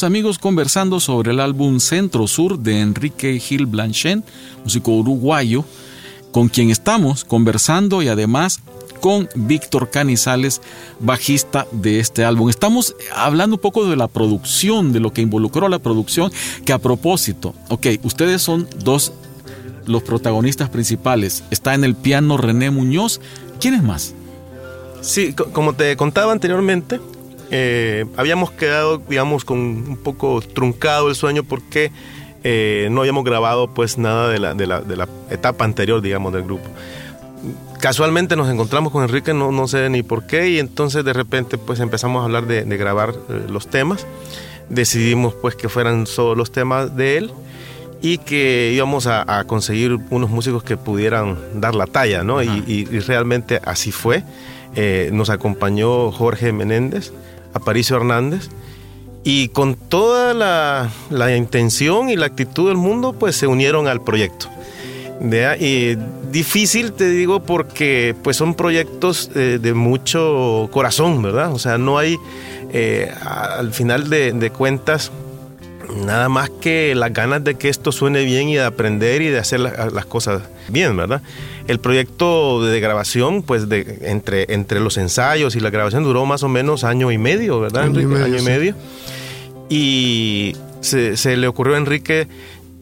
Amigos 0.00 0.38
conversando 0.38 1.00
sobre 1.00 1.32
el 1.32 1.40
álbum 1.40 1.78
Centro 1.78 2.26
Sur 2.26 2.58
de 2.58 2.80
Enrique 2.80 3.38
Gil 3.38 3.66
Blanchet, 3.66 4.24
músico 4.64 4.92
uruguayo, 4.92 5.66
con 6.32 6.48
quien 6.48 6.70
estamos 6.70 7.26
conversando 7.26 8.00
y 8.00 8.08
además 8.08 8.60
con 9.00 9.28
Víctor 9.34 9.90
Canizales, 9.90 10.62
bajista 10.98 11.66
de 11.72 12.00
este 12.00 12.24
álbum. 12.24 12.48
Estamos 12.48 12.96
hablando 13.14 13.56
un 13.56 13.60
poco 13.60 13.84
de 13.84 13.96
la 13.96 14.08
producción, 14.08 14.94
de 14.94 15.00
lo 15.00 15.12
que 15.12 15.20
involucró 15.20 15.68
la 15.68 15.78
producción, 15.78 16.32
que 16.64 16.72
a 16.72 16.78
propósito, 16.78 17.54
ok, 17.68 17.88
ustedes 18.02 18.40
son 18.40 18.66
dos 18.82 19.12
los 19.84 20.02
protagonistas 20.02 20.70
principales. 20.70 21.44
Está 21.50 21.74
en 21.74 21.84
el 21.84 21.94
piano 21.94 22.38
René 22.38 22.70
Muñoz. 22.70 23.20
¿Quién 23.60 23.74
es 23.74 23.82
más? 23.82 24.14
Sí, 25.02 25.34
como 25.34 25.74
te 25.74 25.94
contaba 25.98 26.32
anteriormente, 26.32 26.98
eh, 27.52 28.06
habíamos 28.16 28.50
quedado, 28.50 28.98
digamos, 28.98 29.44
con 29.44 29.58
un 29.58 29.96
poco 30.02 30.40
truncado 30.40 31.08
el 31.08 31.14
sueño 31.14 31.44
porque 31.44 31.92
eh, 32.42 32.88
no 32.90 33.02
habíamos 33.02 33.24
grabado 33.24 33.68
pues 33.68 33.98
nada 33.98 34.28
de 34.28 34.40
la, 34.40 34.54
de 34.54 34.66
la, 34.66 34.80
de 34.80 34.96
la 34.96 35.08
etapa 35.30 35.64
anterior, 35.64 36.02
digamos, 36.02 36.32
del 36.32 36.42
grupo 36.42 36.68
casualmente 37.82 38.36
nos 38.36 38.48
encontramos 38.48 38.92
con 38.92 39.02
Enrique, 39.02 39.34
no, 39.34 39.50
no 39.50 39.66
sé 39.66 39.90
ni 39.90 40.04
por 40.04 40.24
qué, 40.26 40.50
y 40.50 40.60
entonces 40.60 41.04
de 41.04 41.12
repente 41.12 41.58
pues 41.58 41.80
empezamos 41.80 42.22
a 42.22 42.24
hablar 42.26 42.46
de, 42.46 42.62
grabar 42.76 43.10
eh, 43.28 43.46
los 43.48 43.66
temas. 43.66 44.06
Decidimos 44.68 45.34
pues 45.34 45.56
que 45.56 45.68
fueran 45.68 46.06
solo 46.06 46.36
los 46.36 46.52
temas 46.52 46.96
de 46.96 47.18
él 47.18 47.32
y 48.00 48.18
que 48.18 48.72
íbamos 48.72 49.08
a, 49.08 49.44
conseguir 49.48 49.98
unos 50.10 50.30
músicos 50.30 50.62
que 50.62 50.76
pudieran 50.76 51.36
dar 51.54 51.74
la 51.74 51.86
talla, 51.86 52.22
¿no? 52.22 52.42
Y, 52.42 52.84
realmente 52.84 53.60
así 53.64 53.90
fue. 53.90 54.22
Eh, 54.74 55.10
nos 55.12 55.28
acompañó 55.28 56.10
Jorge 56.12 56.52
Menéndez, 56.52 57.12
Aparicio 57.54 57.96
Hernández, 57.96 58.48
y 59.24 59.48
con 59.48 59.76
toda 59.76 60.34
la, 60.34 60.90
la 61.10 61.36
intención 61.36 62.10
y 62.10 62.16
la 62.16 62.26
actitud 62.26 62.68
del 62.68 62.76
mundo, 62.76 63.12
pues 63.12 63.36
se 63.36 63.46
unieron 63.46 63.86
al 63.86 64.02
proyecto. 64.02 64.48
Y 65.60 65.96
difícil, 66.32 66.92
te 66.92 67.08
digo, 67.08 67.44
porque 67.44 68.14
pues 68.24 68.36
son 68.36 68.54
proyectos 68.54 69.30
eh, 69.36 69.60
de 69.62 69.72
mucho 69.72 70.68
corazón, 70.72 71.22
¿verdad? 71.22 71.52
O 71.52 71.60
sea, 71.60 71.78
no 71.78 71.96
hay, 71.98 72.18
eh, 72.72 73.12
al 73.24 73.72
final 73.72 74.10
de, 74.10 74.50
cuentas, 74.50 75.12
nada 76.04 76.28
más 76.28 76.50
que 76.50 76.94
las 76.96 77.12
ganas 77.12 77.44
de 77.44 77.54
que 77.54 77.68
esto 77.68 77.92
suene 77.92 78.24
bien 78.24 78.48
y 78.48 78.56
de 78.56 78.64
aprender 78.64 79.22
y 79.22 79.28
de 79.28 79.38
hacer 79.38 79.60
las 79.60 80.06
cosas 80.06 80.42
bien, 80.68 80.96
¿verdad? 80.96 81.22
El 81.68 81.78
proyecto 81.78 82.64
de 82.64 82.80
grabación, 82.80 83.42
pues 83.42 83.68
de, 83.68 83.98
entre, 84.02 84.52
entre 84.52 84.80
los 84.80 84.96
ensayos 84.96 85.56
y 85.56 85.60
la 85.60 85.70
grabación 85.70 86.02
duró 86.02 86.26
más 86.26 86.42
o 86.42 86.48
menos 86.48 86.84
año 86.84 87.10
y 87.12 87.18
medio, 87.18 87.60
¿verdad, 87.60 87.84
Año 87.84 88.00
y 88.00 88.42
medio. 88.42 88.74
Y 89.68 90.56
se, 90.80 91.16
se, 91.16 91.36
le 91.36 91.46
ocurrió 91.48 91.74
a 91.74 91.78
Enrique 91.78 92.28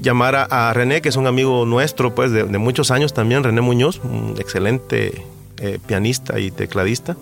llamar 0.00 0.48
a, 0.50 0.72
René, 0.72 1.02
que 1.02 1.08
es 1.08 1.16
un 1.16 1.26
amigo 1.26 1.66
nuestro 1.66 2.14
pues 2.14 2.32
de, 2.32 2.44
muchos 2.44 2.90
años 2.90 3.12
también, 3.12 3.44
René 3.44 3.60
Muñoz, 3.60 4.00
un 4.02 4.34
excelente 4.38 5.22
eh, 5.58 5.78
pianista 5.86 6.40
y 6.40 6.50
tecladista. 6.50 7.16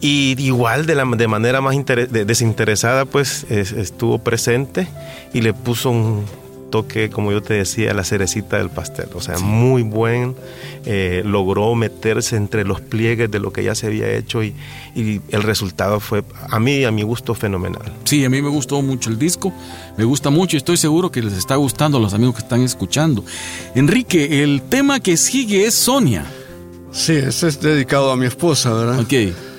Y 0.00 0.34
igual 0.42 0.86
de, 0.86 0.94
la, 0.94 1.04
de 1.04 1.28
manera 1.28 1.60
más 1.60 1.76
desinteresada 2.10 3.06
pues 3.06 3.44
estuvo 3.50 4.18
presente 4.18 4.86
y 5.32 5.40
le 5.40 5.54
puso 5.54 5.90
un, 5.90 6.24
toque, 6.74 7.08
como 7.08 7.30
yo 7.30 7.40
te 7.40 7.54
decía, 7.54 7.94
la 7.94 8.02
cerecita 8.02 8.58
del 8.58 8.68
pastel. 8.68 9.06
O 9.14 9.20
sea, 9.20 9.38
muy 9.38 9.84
buen, 9.84 10.34
eh, 10.84 11.22
logró 11.24 11.72
meterse 11.76 12.34
entre 12.34 12.64
los 12.64 12.80
pliegues 12.80 13.30
de 13.30 13.38
lo 13.38 13.52
que 13.52 13.62
ya 13.62 13.76
se 13.76 13.86
había 13.86 14.10
hecho 14.10 14.42
y, 14.42 14.56
el 14.96 15.42
resultado 15.44 16.00
fue, 16.00 16.24
a 16.50 16.58
mí, 16.58 16.82
a 16.82 16.90
mi 16.90 17.04
gusto, 17.04 17.36
fenomenal. 17.36 17.92
Sí, 18.02 18.24
a 18.24 18.30
mí 18.30 18.42
me 18.42 18.48
gustó 18.48 18.82
mucho 18.82 19.08
el 19.08 19.20
disco, 19.20 19.52
me 19.96 20.02
gusta 20.02 20.30
mucho 20.30 20.56
y 20.56 20.58
estoy 20.58 20.76
seguro 20.76 21.12
que 21.12 21.22
les 21.22 21.34
está 21.34 21.54
gustando 21.54 21.98
a 21.98 22.00
los 22.00 22.12
amigos 22.12 22.34
que 22.34 22.42
están 22.42 22.62
escuchando. 22.62 23.24
Enrique, 23.76 24.42
el 24.42 24.62
tema 24.62 24.98
que 24.98 25.16
sigue 25.16 25.66
es 25.66 25.74
Sonia. 25.74 26.24
Sí, 26.90 27.12
este 27.12 27.46
es 27.46 27.60
dedicado 27.60 28.10
a 28.10 28.16
mi 28.16 28.26
esposa, 28.26 28.72
¿verdad? 28.72 28.98
Ok 28.98 29.53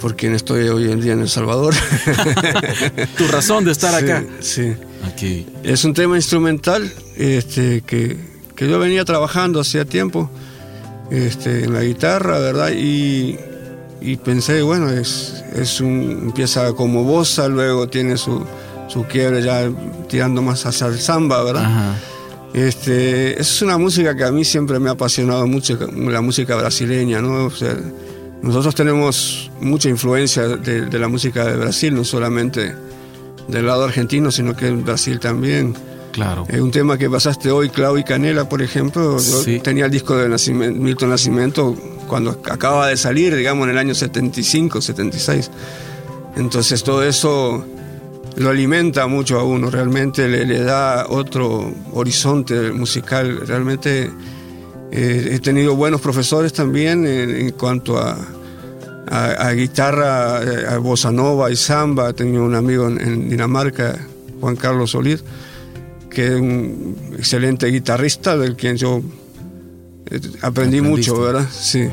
por 0.00 0.16
quien 0.16 0.34
estoy 0.34 0.68
hoy 0.68 0.90
en 0.90 1.00
día 1.00 1.12
en 1.12 1.20
El 1.20 1.28
Salvador. 1.28 1.74
tu 3.18 3.26
razón 3.28 3.64
de 3.64 3.72
estar 3.72 3.94
acá. 3.94 4.24
Sí. 4.40 4.74
Es 5.64 5.84
un 5.84 5.94
tema 5.94 6.16
instrumental 6.16 6.92
este, 7.16 7.82
que, 7.82 8.16
yo 8.56 8.78
venía 8.78 9.04
trabajando 9.04 9.60
hacía 9.60 9.84
tiempo 9.84 10.30
este, 11.10 11.64
en 11.64 11.72
la 11.72 11.82
guitarra, 11.82 12.38
¿verdad? 12.38 12.70
Y, 12.72 13.36
pensé, 14.24 14.62
bueno, 14.62 14.90
es, 14.90 15.42
es 15.54 15.80
un, 15.80 16.26
empieza 16.26 16.72
como 16.72 17.02
bossa, 17.02 17.48
luego 17.48 17.88
tiene 17.88 18.16
su, 18.16 18.44
su 18.86 19.04
quiebre 19.04 19.42
ya 19.42 19.70
tirando 20.08 20.40
más 20.40 20.64
hacia 20.66 20.86
el 20.86 20.98
samba, 21.00 21.42
¿verdad? 21.42 21.96
Este, 22.54 23.40
es 23.40 23.60
una 23.60 23.76
música 23.76 24.16
que 24.16 24.24
a 24.24 24.30
mí 24.30 24.44
siempre 24.44 24.78
me 24.78 24.88
ha 24.88 24.92
apasionado 24.92 25.46
mucho, 25.46 25.78
la 25.92 26.20
música 26.20 26.54
brasileña, 26.56 27.20
¿no? 27.20 27.50
Nosotros 28.42 28.74
tenemos 28.74 29.50
mucha 29.60 29.88
influencia 29.88 30.46
de, 30.48 30.98
la 30.98 31.08
música 31.08 31.44
de 31.44 31.56
Brasil, 31.56 31.94
no 31.94 32.04
solamente 32.04 32.74
del 33.48 33.66
lado 33.66 33.84
argentino, 33.84 34.30
sino 34.30 34.54
que 34.56 34.68
en 34.68 34.84
Brasil 34.84 35.18
también. 35.18 35.74
Claro. 36.12 36.46
Es 36.48 36.60
un 36.60 36.70
tema 36.70 36.98
que 36.98 37.08
pasaste 37.08 37.50
hoy, 37.50 37.70
Clau 37.70 37.98
y 37.98 38.04
Canela, 38.04 38.48
por 38.48 38.62
ejemplo. 38.62 39.18
Yo 39.18 39.62
tenía 39.62 39.86
el 39.86 39.90
disco 39.90 40.16
de 40.16 40.28
Milton 40.28 41.10
Nacimiento 41.10 41.76
cuando 42.06 42.30
acaba 42.30 42.88
de 42.88 42.96
salir, 42.96 43.34
digamos, 43.36 43.64
en 43.64 43.70
el 43.70 43.78
año 43.78 43.94
75, 43.94 44.80
76. 44.80 45.50
Entonces 46.36 46.82
todo 46.82 47.02
eso 47.02 47.64
lo 48.36 48.50
alimenta 48.50 49.06
mucho 49.08 49.40
a 49.40 49.44
uno, 49.44 49.70
realmente 49.70 50.28
le, 50.28 50.60
da 50.60 51.06
otro 51.08 51.72
horizonte 51.92 52.72
musical. 52.72 53.46
Realmente 53.46 54.10
eh, 54.90 55.30
he 55.32 55.38
tenido 55.38 55.76
buenos 55.76 56.00
profesores 56.00 56.52
también 56.52 57.06
en 57.06 57.50
cuanto 57.52 57.98
a, 57.98 58.16
a, 59.10 59.52
guitarra, 59.52 60.42
eh, 60.42 60.66
a 60.68 60.78
bossa 60.78 61.10
nova 61.10 61.50
y 61.50 61.56
samba. 61.56 62.12
Tenía 62.12 62.40
un 62.40 62.54
amigo 62.54 62.88
en, 62.88 63.28
Dinamarca, 63.28 63.98
Juan 64.40 64.56
Carlos 64.56 64.92
Solís, 64.92 65.24
que 66.10 66.26
es 66.26 66.40
un 66.40 66.96
excelente 67.16 67.66
guitarrista 67.68 68.36
del 68.36 68.56
quien 68.56 68.76
yo 68.76 69.02
eh, 70.10 70.20
aprendí 70.42 70.80
mucho, 70.80 71.20
¿verdad? 71.20 71.48
Sí. 71.50 71.88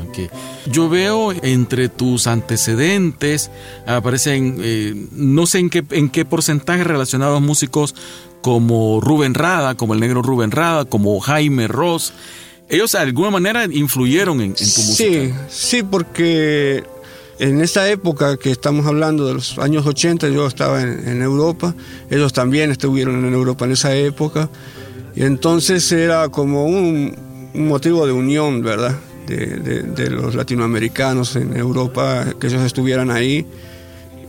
Yo 0.72 0.89
veo 0.89 1.32
entre 1.43 1.89
tus 1.89 2.28
antecedentes, 2.28 3.52
aparecen, 3.86 4.58
eh, 4.60 5.08
no 5.12 5.46
sé 5.46 5.60
en 5.60 5.70
qué, 5.70 5.84
en 5.91 6.10
qué 6.10 6.26
porcentaje 6.26 6.84
relacionados 6.84 7.41
músicos 7.41 7.96
como 8.41 9.00
Rubén 9.02 9.34
Rada, 9.34 9.76
como 9.76 9.93
el 9.93 10.00
negro 10.00 10.22
Rubén 10.22 10.52
Rada, 10.52 10.86
como 10.86 11.20
Jaime 11.20 11.68
Ross. 11.68 12.14
Ellos 12.68 12.91
de 12.91 12.99
alguna 12.99 13.30
manera 13.30 13.66
influyeron 13.66 14.41
en, 14.41 14.53
tu 14.53 14.63
música. 14.63 14.95
Sí, 14.95 15.34
sí, 15.49 15.84
porque 15.84 16.84
en 17.38 17.61
esta 17.61 17.89
época 17.89 18.38
que 18.38 18.49
estamos 18.49 18.86
hablando 18.86 19.28
de 19.28 19.36
los 19.36 19.59
años 19.59 19.86
80, 19.86 20.30
yo 20.30 20.47
estaba 20.47 20.82
en, 20.82 21.22
Europa, 21.22 21.76
ellos 22.09 22.34
también 22.34 22.72
estuvieron 22.72 23.26
en 23.26 23.34
Europa 23.34 23.66
en 23.66 23.72
esa 23.74 23.95
época, 23.95 24.49
y 25.16 25.24
entonces 25.24 25.91
era 25.91 26.30
como 26.30 26.66
un, 26.66 27.16
motivo 27.53 28.05
de 28.05 28.11
unión, 28.11 28.61
¿verdad? 28.61 28.97
De, 29.28 30.09
los 30.09 30.36
latinoamericanos 30.36 31.36
en 31.36 31.55
Europa, 31.55 32.26
que 32.39 32.47
ellos 32.47 32.63
estuvieran 32.63 33.11
ahí, 33.11 33.45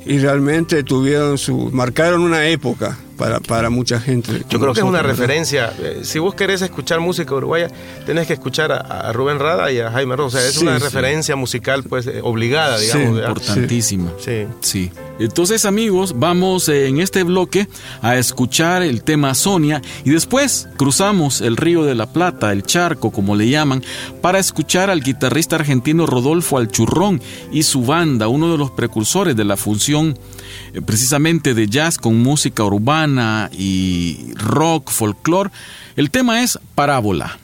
y 0.05 0.19
realmente 0.19 0.83
tuvieron 0.83 1.39
su, 1.39 1.71
marcaron 1.73 2.23
una 2.23 2.47
época, 2.49 2.99
para, 3.17 3.41
para 3.41 3.71
mucha 3.71 4.01
gente. 4.01 4.43
Yo 4.49 4.61
creo 4.61 4.73
que 4.73 4.81
es 4.81 4.87
una 4.87 5.03
referencia. 5.03 5.73
Eh, 5.79 6.01
si 6.03 6.19
vos 6.19 6.35
querés 6.35 6.63
escuchar 6.63 7.01
música 7.01 7.35
uruguaya, 7.35 7.69
tenés 8.05 8.27
que 8.27 8.35
escuchar 8.35 8.73
a, 8.73 9.13
Rubén 9.13 9.39
Rada 9.39 9.71
y 9.73 9.81
a 9.81 9.91
Jaime 9.91 10.17
Rosa. 10.17 10.47
es 10.47 10.59
una 10.59 10.79
referencia 10.79 11.37
musical 11.37 11.83
pues 11.85 12.07
eh, 12.07 12.21
obligada, 12.23 12.79
digamos. 12.79 13.19
Importantísima. 13.19 14.13
Sí. 14.19 14.47
Sí. 14.61 14.91
Entonces, 15.19 15.65
amigos, 15.65 16.15
vamos 16.19 16.69
eh, 16.69 16.89
en 16.89 17.01
este 17.01 17.23
bloque 17.23 17.69
a 18.03 18.17
escuchar 18.17 18.83
el 18.83 19.03
tema 19.03 19.35
Sonia 19.35 19.81
y 20.05 20.11
después 20.11 20.69
cruzamos 20.77 21.41
el 21.41 21.57
río 21.57 21.85
de 21.85 21.95
la 21.95 22.07
Plata, 22.07 22.53
el 22.53 22.63
charco, 22.63 23.11
como 23.11 23.35
le 23.35 23.49
llaman, 23.49 23.83
para 24.21 24.39
escuchar 24.39 24.91
al 24.91 25.01
guitarrista 25.03 25.57
argentino 25.57 26.07
Rodolfo 26.07 26.59
Alchurrón 26.59 27.23
y 27.51 27.63
su 27.63 27.85
banda, 27.85 28.29
uno 28.29 28.53
de 28.53 28.59
los 28.59 28.71
precursores 28.73 29.35
de 29.37 29.45
la 29.45 29.57
función 29.57 30.19
precisamente 30.85 31.55
de 31.55 31.67
jazz 31.69 31.99
con 31.99 32.19
música 32.23 32.65
urbana 32.65 33.51
y 33.53 34.33
rock, 34.35 34.91
folclore. 34.91 35.51
El 35.97 36.11
tema 36.11 36.43
es 36.43 36.59
Parábola. 36.75 37.39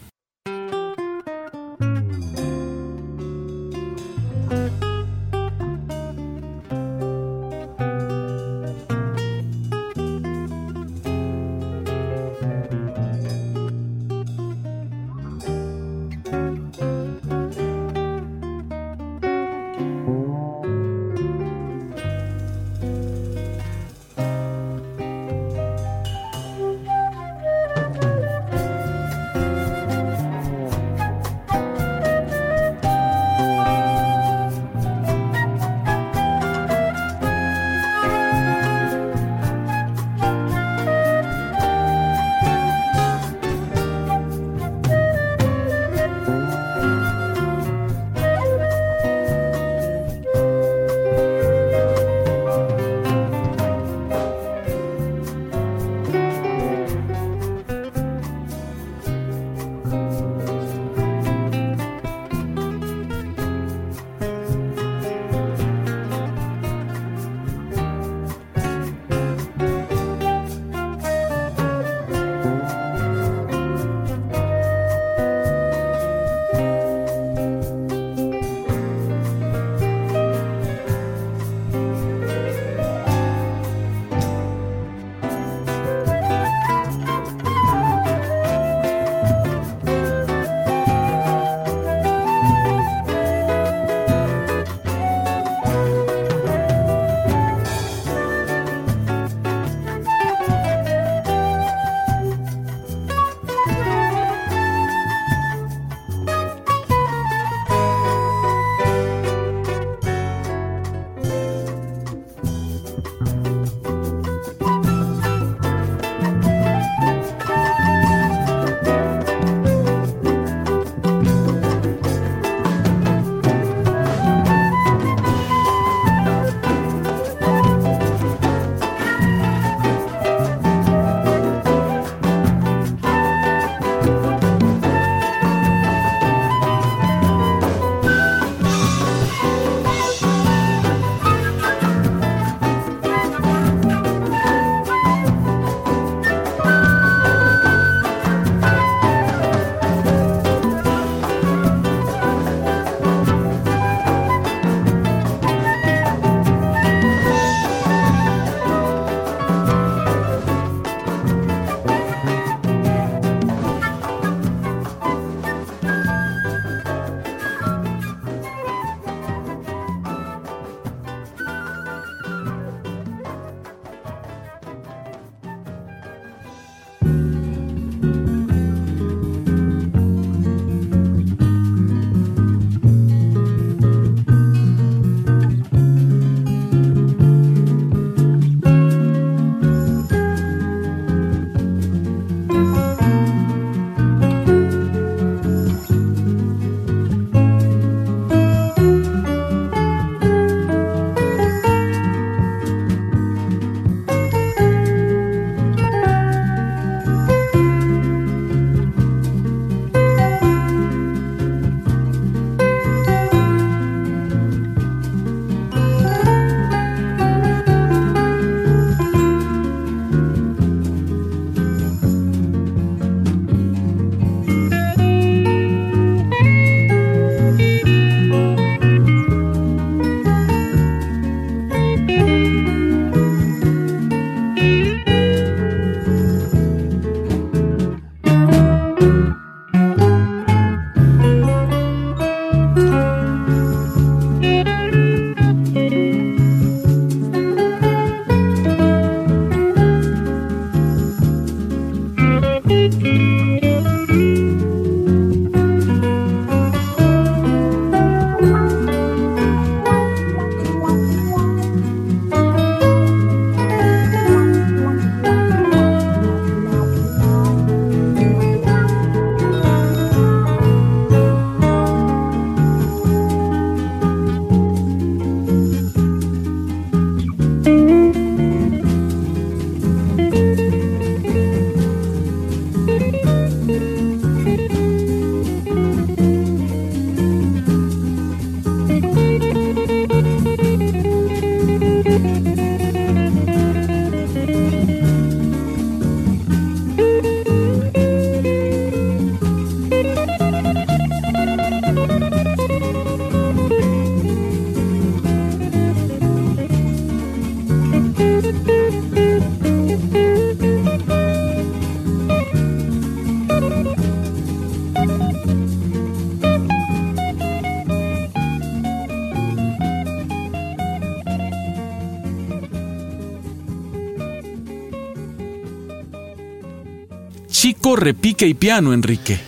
Repique 328.03 328.46
y 328.46 328.55
piano, 328.55 328.92
Enrique. 328.92 329.38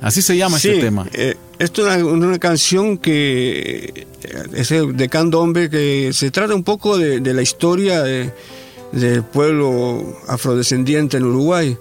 Así 0.00 0.22
se 0.22 0.36
llama 0.36 0.56
este 0.56 0.80
tema. 0.80 1.06
Eh, 1.12 1.36
esto 1.58 1.88
es 1.90 2.02
una, 2.02 2.38
canción 2.38 2.96
que 2.96 4.06
eh, 4.22 4.46
es 4.54 4.68
de 4.70 5.08
candombe 5.08 5.68
que 5.68 6.10
se 6.12 6.30
trata 6.30 6.54
un 6.54 6.64
poco 6.64 6.96
de, 6.96 7.20
la 7.34 7.42
historia 7.42 8.02
del 8.02 9.22
pueblo 9.24 10.18
afrodescendiente 10.26 11.18
en 11.18 11.24
Uruguay. 11.24 11.76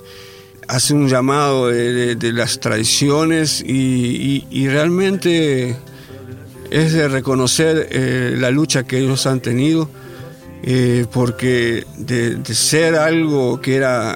Hace 0.67 0.93
un 0.93 1.07
llamado 1.07 1.69
de, 1.69 2.33
las 2.33 2.59
tradiciones 2.59 3.63
y, 3.65 4.67
realmente 4.67 5.75
es 6.69 6.93
de 6.93 7.07
reconocer 7.07 7.87
eh, 7.89 8.35
la 8.37 8.51
lucha 8.51 8.83
que 8.83 8.99
ellos 8.99 9.25
han 9.25 9.39
tenido, 9.39 9.89
porque 11.11 11.85
de 11.97 12.53
ser 12.53 12.95
algo 12.95 13.61
que 13.61 13.75
era 13.77 14.15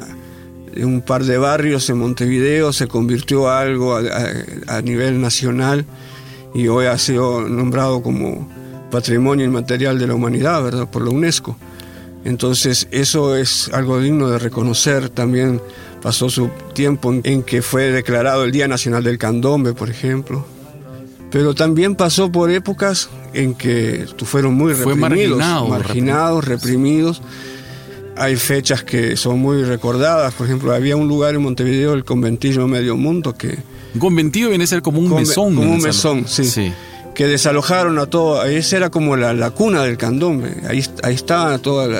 un 0.78 1.02
par 1.02 1.24
de 1.24 1.38
barrios 1.38 1.90
en 1.90 1.98
Montevideo 1.98 2.74
se 2.74 2.88
convirtió 2.88 3.50
a 3.50 3.62
algo 3.62 3.96
a, 3.96 4.82
nivel 4.82 5.22
nacional 5.22 5.86
y 6.54 6.68
hoy 6.68 6.86
ha 6.86 6.98
sido 6.98 7.48
nombrado 7.48 8.02
como 8.02 8.50
Patrimonio 8.92 9.46
Inmaterial 9.46 10.00
de 10.00 10.08
la 10.08 10.16
Humanidad, 10.16 10.64
¿verdad? 10.64 10.90
Por 10.90 11.04
la 11.04 11.10
UNESCO. 11.10 11.58
Entonces 12.26 12.88
eso 12.92 13.36
es 13.36 13.70
algo 13.74 14.00
digno 14.00 14.30
de 14.30 14.40
reconocer. 14.40 15.10
También 15.10 15.62
pasó 16.02 16.30
su 16.30 16.50
tiempo 16.74 17.14
en 17.24 17.44
que 17.44 17.62
fue 17.62 17.92
declarado 17.92 18.44
el 18.44 18.52
Día 18.52 18.68
Nacional 18.68 19.04
del 19.04 19.18
Candombe, 19.18 19.74
por 19.74 19.90
ejemplo. 19.90 20.46
Pero 21.32 21.56
también 21.56 21.96
pasó 21.96 22.32
por 22.32 22.52
épocas 22.52 23.10
en 23.34 23.56
que 23.56 24.06
fueron 24.24 24.54
muy 24.54 24.74
reprimidos, 24.74 25.40
marginados, 25.68 26.46
reprimidos 26.46 27.22
hay 28.16 28.36
fechas 28.36 28.84
que 28.84 29.18
son 29.18 29.40
muy 29.40 29.64
recordadas. 29.64 30.34
Por 30.34 30.48
ejemplo, 30.48 30.74
había 30.74 30.96
un 30.96 31.08
lugar 31.08 31.36
en 31.36 31.42
Montevideo, 31.42 31.94
el 31.94 32.04
conventillo 32.04 32.68
Medio 32.68 32.96
Mundo, 32.98 33.36
que... 33.36 33.58
Un 33.94 34.00
conventillo 34.00 34.50
viene 34.50 34.64
a 34.64 34.68
ser 34.68 34.82
como 34.82 35.00
un 35.00 35.14
mesón. 35.14 35.56
Como 35.56 35.72
un 35.72 35.82
mesón, 35.82 36.26
sí, 36.28 36.74
Que 37.14 37.28
desalojaron 37.28 38.00
a 38.00 38.08
todo. 38.08 38.44
Esa 38.44 38.78
era 38.78 38.90
como 38.90 39.16
la, 39.16 39.52
cuna 39.52 39.84
del 39.84 39.98
candombe. 39.98 40.56
Ahí, 40.68 40.84
ahí 41.04 41.16
estaban 41.16 41.62
todos 41.62 41.92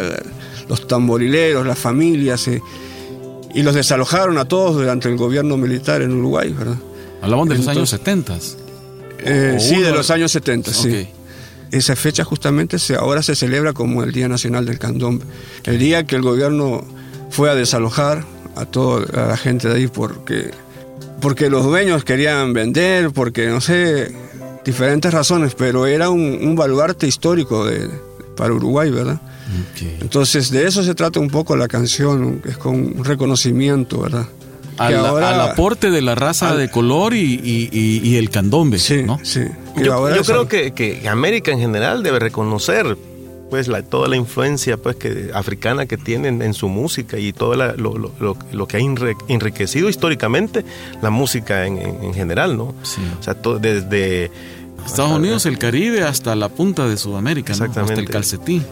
los 0.68 0.88
tamborileros, 0.88 1.66
las 1.66 1.78
familias. 1.78 2.48
Eh, 2.48 2.62
y 3.54 3.62
los 3.62 3.76
desalojaron 3.76 4.40
a 4.40 4.46
todos 4.46 4.76
durante 4.76 5.10
el 5.10 5.18
gobierno 5.18 5.58
militar 5.58 6.02
en 6.02 6.12
Uruguay, 6.12 6.52
¿verdad? 6.52 6.78
Hablaban 7.22 7.48
de 7.48 7.58
los 7.58 7.68
años 7.68 7.90
70. 7.92 8.38
Eh, 9.26 9.58
sí, 9.60 9.78
de 9.78 9.92
los 9.92 10.10
años 10.10 10.32
70, 10.32 10.74
sí 10.74 11.08
esa 11.74 11.96
fecha 11.96 12.24
justamente 12.24 12.78
se, 12.78 12.96
ahora 12.96 13.24
se 13.24 13.36
celebra 13.36 13.74
como 13.74 14.04
el 14.04 14.12
Día 14.12 14.28
Nacional 14.28 14.66
del 14.66 14.78
Candombe. 14.78 15.26
El 15.64 15.80
día 15.80 16.06
que 16.06 16.16
el 16.16 16.22
gobierno 16.22 16.86
fue 17.32 17.50
a 17.50 17.56
desalojar 17.56 18.26
a 18.56 18.66
toda 18.66 19.28
la 19.30 19.38
gente 19.38 19.68
de 19.68 19.76
ahí 19.76 19.88
porque, 19.88 20.52
porque 21.20 21.50
los 21.50 21.66
dueños 21.66 22.04
querían 22.04 22.54
vender, 22.54 23.10
porque 23.12 23.48
no 23.48 23.60
sé, 23.60 24.14
diferentes 24.64 25.12
razones, 25.12 25.56
pero 25.56 25.88
era 25.88 26.12
un, 26.12 26.56
baluarte 26.56 27.08
histórico 27.08 27.66
de, 27.66 27.90
para 28.38 28.54
Uruguay, 28.54 28.92
¿verdad? 28.92 29.20
Entonces 30.00 30.52
de 30.52 30.68
eso 30.68 30.84
se 30.84 30.94
trata 30.94 31.20
un 31.20 31.30
poco 31.30 31.56
la 31.56 31.68
canción, 31.68 32.42
es 32.46 32.58
con 32.58 32.76
un 32.76 33.04
reconocimiento, 33.04 34.02
¿verdad? 34.02 34.28
Al, 34.78 35.42
aporte 35.42 35.92
de 35.92 36.02
la 36.02 36.16
raza 36.16 36.56
de 36.56 36.70
color 36.70 37.14
y, 37.14 38.16
el 38.18 38.30
candombe. 38.30 38.80
Sí, 38.80 39.04
¿no? 39.04 39.20
sí. 39.24 39.42
Yo, 39.78 40.06
creo 40.26 40.48
que, 40.48 41.08
América 41.10 41.52
en 41.52 41.60
general 41.60 42.04
debe 42.04 42.20
reconocer 42.20 42.98
pues 43.50 43.68
la, 43.68 43.84
toda 43.84 44.08
la 44.08 44.16
influencia 44.16 44.78
pues 44.78 44.96
que 44.96 45.30
africana 45.32 45.86
que 45.86 45.96
tienen 45.96 46.42
en 46.42 46.56
su 46.56 46.70
música 46.70 47.20
y 47.20 47.34
todo 47.34 47.56
lo, 47.56 48.68
que 48.68 48.78
ha 48.78 48.80
enriquecido 48.80 49.90
históricamente 49.90 50.66
la 51.02 51.12
música 51.12 51.68
en, 51.68 52.14
general, 52.14 52.58
¿no? 52.58 52.74
Sí. 52.82 53.02
O 53.20 53.24
sea, 53.24 53.36
desde 53.60 54.32
Estados 54.86 55.12
Unidos, 55.12 55.46
el 55.46 55.58
Caribe, 55.58 56.04
hasta 56.04 56.36
la 56.36 56.50
punta 56.50 56.88
de 56.88 56.98
Sudamérica, 56.98 57.54
hasta 57.54 57.66
el 57.66 58.10
calcetín. 58.10 58.66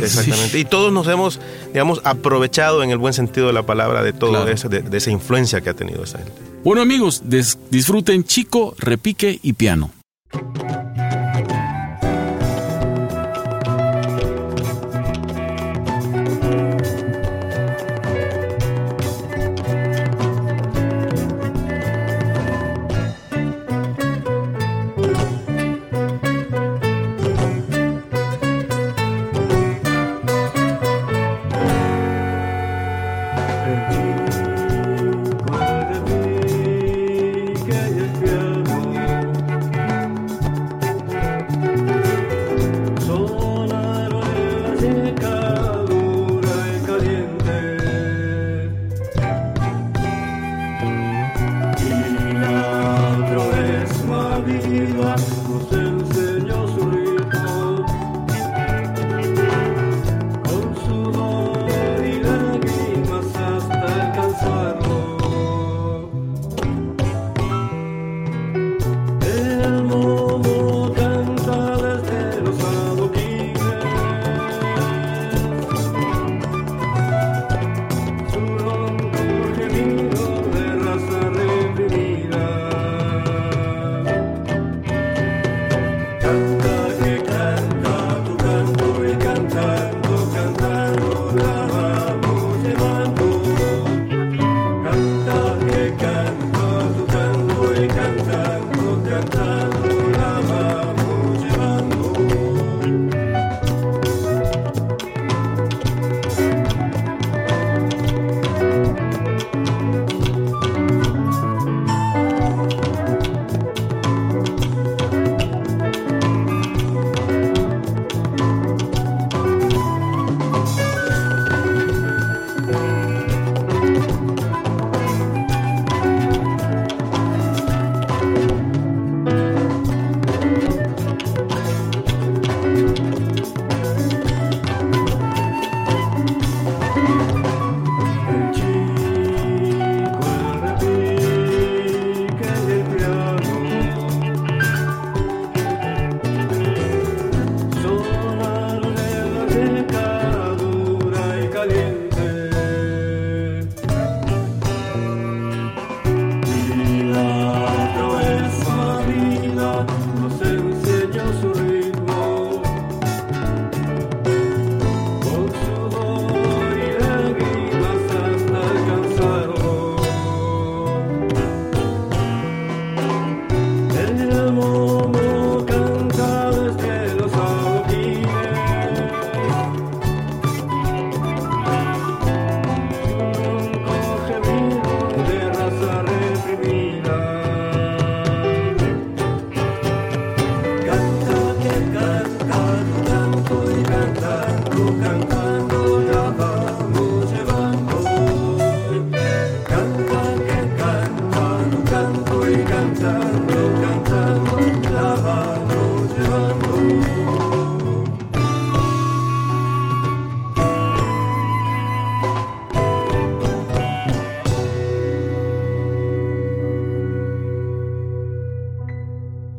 exactamente. 0.00 0.58
Y 0.58 0.64
todos 0.64 0.92
nos 0.92 1.06
hemos, 1.08 1.40
digamos, 1.72 2.00
aprovechado 2.04 2.82
en 2.82 2.90
el 2.90 2.98
buen 2.98 3.14
sentido 3.14 3.46
de 3.46 3.52
la 3.52 3.64
palabra 3.64 4.02
de 4.02 4.12
de, 4.12 4.96
esa 4.96 5.10
influencia 5.10 5.60
que 5.60 5.70
ha 5.70 5.74
tenido 5.74 6.04
esa 6.04 6.18
gente. 6.18 6.32
Bueno 6.64 6.82
amigos, 6.82 7.22
disfruten 7.70 8.24
chico, 8.24 8.74
repique 8.78 9.38
y 9.42 9.54
piano. 9.54 9.90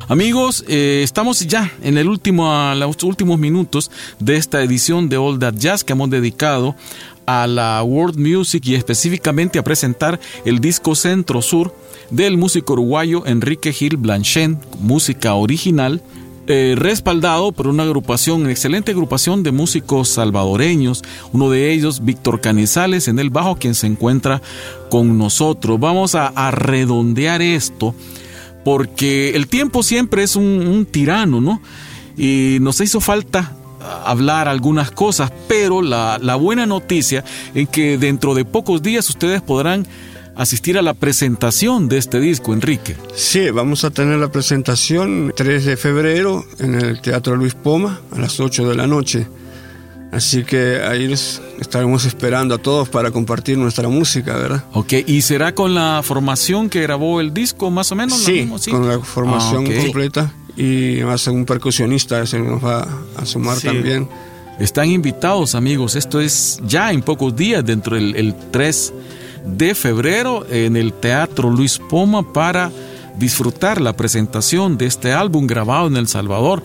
Amigos, 0.08 0.64
eh, 0.68 1.00
estamos 1.02 1.40
ya 1.46 1.72
en 1.82 1.96
el 1.96 2.08
último, 2.08 2.52
los 2.74 3.02
últimos 3.02 3.38
minutos 3.38 3.90
de 4.18 4.36
esta 4.36 4.62
edición 4.62 5.08
de 5.08 5.16
All 5.16 5.38
That 5.38 5.54
Jazz 5.54 5.82
que 5.82 5.94
hemos 5.94 6.10
dedicado 6.10 6.74
a 7.24 7.46
la 7.46 7.82
World 7.82 8.18
Music 8.18 8.62
y 8.66 8.74
específicamente 8.74 9.58
a 9.58 9.64
presentar 9.64 10.20
el 10.44 10.60
disco 10.60 10.94
Centro 10.94 11.40
Sur 11.40 11.74
del 12.10 12.36
músico 12.36 12.74
uruguayo 12.74 13.26
Enrique 13.26 13.72
Gil 13.72 13.96
Blanchen, 13.96 14.58
música 14.78 15.34
original, 15.34 16.02
eh, 16.46 16.74
respaldado 16.76 17.52
por 17.52 17.68
una 17.68 17.84
agrupación, 17.84 18.50
excelente 18.50 18.92
agrupación 18.92 19.42
de 19.42 19.52
músicos 19.52 20.10
salvadoreños, 20.10 21.02
uno 21.32 21.48
de 21.48 21.72
ellos 21.72 22.04
Víctor 22.04 22.42
Canizales 22.42 23.08
en 23.08 23.18
el 23.18 23.30
bajo, 23.30 23.56
quien 23.56 23.74
se 23.74 23.86
encuentra 23.86 24.42
con 24.90 25.16
nosotros. 25.16 25.80
Vamos 25.80 26.14
a, 26.14 26.50
redondear 26.50 27.40
esto 27.40 27.94
porque 28.64 29.30
el 29.30 29.46
tiempo 29.46 29.82
siempre 29.82 30.22
es 30.22 30.36
un, 30.36 30.86
tirano, 30.90 31.40
¿no? 31.40 31.60
Y 32.16 32.58
nos 32.60 32.80
hizo 32.80 33.00
falta 33.00 33.56
hablar 34.04 34.48
algunas 34.48 34.90
cosas, 34.90 35.30
pero 35.46 35.82
la, 35.82 36.18
la 36.20 36.36
buena 36.36 36.64
noticia 36.64 37.24
es 37.54 37.68
que 37.68 37.98
dentro 37.98 38.34
de 38.34 38.44
pocos 38.44 38.82
días 38.82 39.08
ustedes 39.10 39.42
podrán 39.42 39.86
asistir 40.36 40.78
a 40.78 40.82
la 40.82 40.94
presentación 40.94 41.88
de 41.88 41.98
este 41.98 42.20
disco, 42.20 42.52
Enrique. 42.52 42.96
Sí, 43.14 43.50
vamos 43.50 43.84
a 43.84 43.90
tener 43.90 44.18
la 44.18 44.30
presentación 44.30 45.32
3 45.34 45.64
de 45.64 45.76
febrero 45.76 46.44
en 46.58 46.74
el 46.74 47.00
Teatro 47.00 47.36
Luis 47.36 47.54
Poma 47.54 48.00
a 48.10 48.18
las 48.18 48.40
8 48.40 48.68
de 48.68 48.74
la 48.74 48.86
noche. 48.86 49.26
Así 50.14 50.44
que 50.44 50.80
ahí 50.80 51.08
les 51.08 51.42
estaremos 51.58 52.04
esperando 52.04 52.54
a 52.54 52.58
todos 52.58 52.88
para 52.88 53.10
compartir 53.10 53.58
nuestra 53.58 53.88
música, 53.88 54.36
¿verdad? 54.36 54.64
Ok, 54.72 54.92
¿y 55.06 55.22
será 55.22 55.56
con 55.56 55.74
la 55.74 56.02
formación 56.04 56.70
que 56.70 56.80
grabó 56.82 57.20
el 57.20 57.34
disco, 57.34 57.68
más 57.68 57.90
o 57.90 57.96
menos? 57.96 58.18
Sí, 58.22 58.48
con 58.70 58.86
la 58.86 59.00
formación 59.00 59.66
ah, 59.66 59.82
completa. 59.82 60.32
Y 60.56 60.98
además 60.98 61.26
un 61.26 61.44
percusionista 61.44 62.24
se 62.26 62.38
nos 62.38 62.64
va 62.64 62.86
a 63.16 63.26
sumar 63.26 63.58
también. 63.58 64.08
Están 64.60 64.88
invitados, 64.88 65.56
amigos. 65.56 65.96
Esto 65.96 66.20
es 66.20 66.60
ya 66.64 66.92
en 66.92 67.02
pocos 67.02 67.34
días, 67.34 67.64
dentro 67.64 67.96
del 67.96 68.14
el 68.14 68.36
3 68.52 68.92
de 69.46 69.74
febrero 69.74 70.46
en 70.48 70.76
el 70.76 70.92
Teatro 70.92 71.50
Luis 71.50 71.80
Poma 71.90 72.32
para 72.32 72.70
disfrutar 73.18 73.80
la 73.80 73.94
presentación 73.96 74.78
de 74.78 74.86
este 74.86 75.12
álbum 75.12 75.48
grabado 75.48 75.88
en 75.88 75.96
El 75.96 76.06
Salvador 76.06 76.62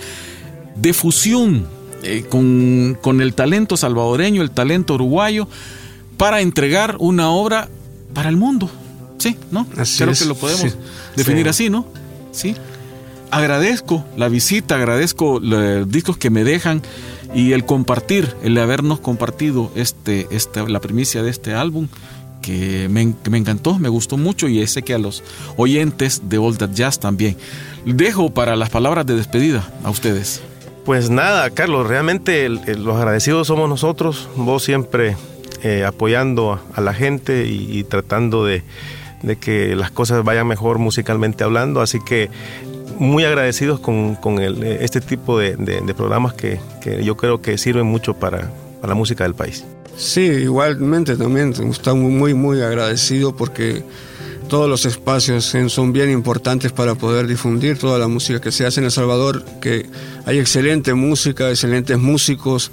de 0.75 0.93
fusión 0.93 1.78
eh, 2.03 2.25
con, 2.29 3.21
el 3.21 3.33
talento 3.33 3.77
salvadoreño, 3.77 4.41
el 4.41 4.51
talento 4.51 4.95
uruguayo, 4.95 5.47
para 6.17 6.41
entregar 6.41 6.97
una 6.99 7.29
obra 7.29 7.69
para 8.13 8.29
el 8.29 8.37
mundo. 8.37 8.69
Sí, 9.17 9.37
¿no? 9.51 9.67
Creo 9.67 10.13
que 10.13 10.25
lo 10.25 10.35
podemos 10.35 10.77
definir 11.15 11.49
así, 11.49 11.69
¿no? 11.69 11.85
Sí. 12.31 12.55
Agradezco 13.31 14.05
la 14.17 14.29
visita, 14.29 14.75
agradezco 14.75 15.39
los 15.39 15.89
discos 15.89 16.17
que 16.17 16.29
me 16.29 16.43
dejan 16.43 16.81
y 17.35 17.51
el 17.51 17.65
compartir, 17.65 18.33
el 18.43 18.57
habernos 18.57 18.99
compartido 18.99 19.71
este, 19.75 20.27
este, 20.31 20.67
la 20.67 20.79
primicia 20.79 21.21
de 21.21 21.29
este 21.29 21.53
álbum 21.53 21.87
que 22.41 22.87
me, 22.89 23.01
encantó, 23.37 23.77
me 23.77 23.89
gustó 23.89 24.17
mucho 24.17 24.47
y 24.47 24.65
sé 24.65 24.81
que 24.81 24.93
a 24.93 24.97
los 24.97 25.23
oyentes 25.57 26.23
de 26.29 26.37
Old 26.37 26.57
That 26.57 26.71
Jazz 26.71 26.99
también. 26.99 27.37
Dejo 27.85 28.33
para 28.33 28.55
las 28.55 28.69
palabras 28.69 29.05
de 29.05 29.15
despedida 29.15 29.69
a 29.83 29.89
ustedes. 29.89 30.41
Pues 30.89 31.11
nada, 31.11 31.51
Carlos, 31.51 31.85
realmente 31.85 32.49
los 32.49 32.97
agradecidos 32.97 33.45
somos 33.45 33.69
nosotros, 33.69 34.27
vos 34.35 34.63
siempre 34.63 35.17
eh, 35.61 35.85
apoyando 35.85 36.59
a 36.73 36.81
la 36.81 36.95
gente 36.95 37.45
y, 37.45 37.83
tratando 37.83 38.43
de, 38.43 38.63
que 39.39 39.75
las 39.75 39.91
cosas 39.91 40.23
vayan 40.23 40.47
mejor 40.47 40.79
musicalmente 40.79 41.43
hablando, 41.43 41.81
así 41.81 41.99
que 42.03 42.31
muy 42.97 43.23
agradecidos 43.23 43.79
con, 43.79 44.17
este 44.41 44.99
tipo 44.99 45.37
de, 45.37 45.93
programas 45.95 46.33
que, 46.33 46.59
yo 47.03 47.15
creo 47.15 47.39
que 47.39 47.59
sirven 47.59 47.85
mucho 47.85 48.15
para 48.15 48.49
la 48.81 48.95
música 48.95 49.25
del 49.25 49.35
país. 49.35 49.65
Sí, 49.95 50.21
igualmente 50.21 51.15
también 51.17 51.53
estamos 51.69 52.09
muy, 52.11 52.33
muy 52.33 52.63
agradecidos 52.63 53.35
porque 53.37 53.83
todos 54.49 54.69
los 54.69 54.85
espacios 54.85 55.55
son 55.67 55.93
bien 55.93 56.11
importantes 56.11 56.73
para 56.73 56.95
poder 56.95 57.27
difundir 57.27 57.77
toda 57.77 57.97
la 57.97 58.09
música 58.09 58.41
que 58.41 58.51
se 58.51 58.65
hace 58.65 58.81
en 58.81 58.85
El 58.85 58.91
Salvador, 58.91 59.45
que 59.61 59.85
hay 60.25 60.39
excelente 60.39 60.93
música, 60.93 61.49
excelentes 61.49 61.97
músicos, 61.97 62.71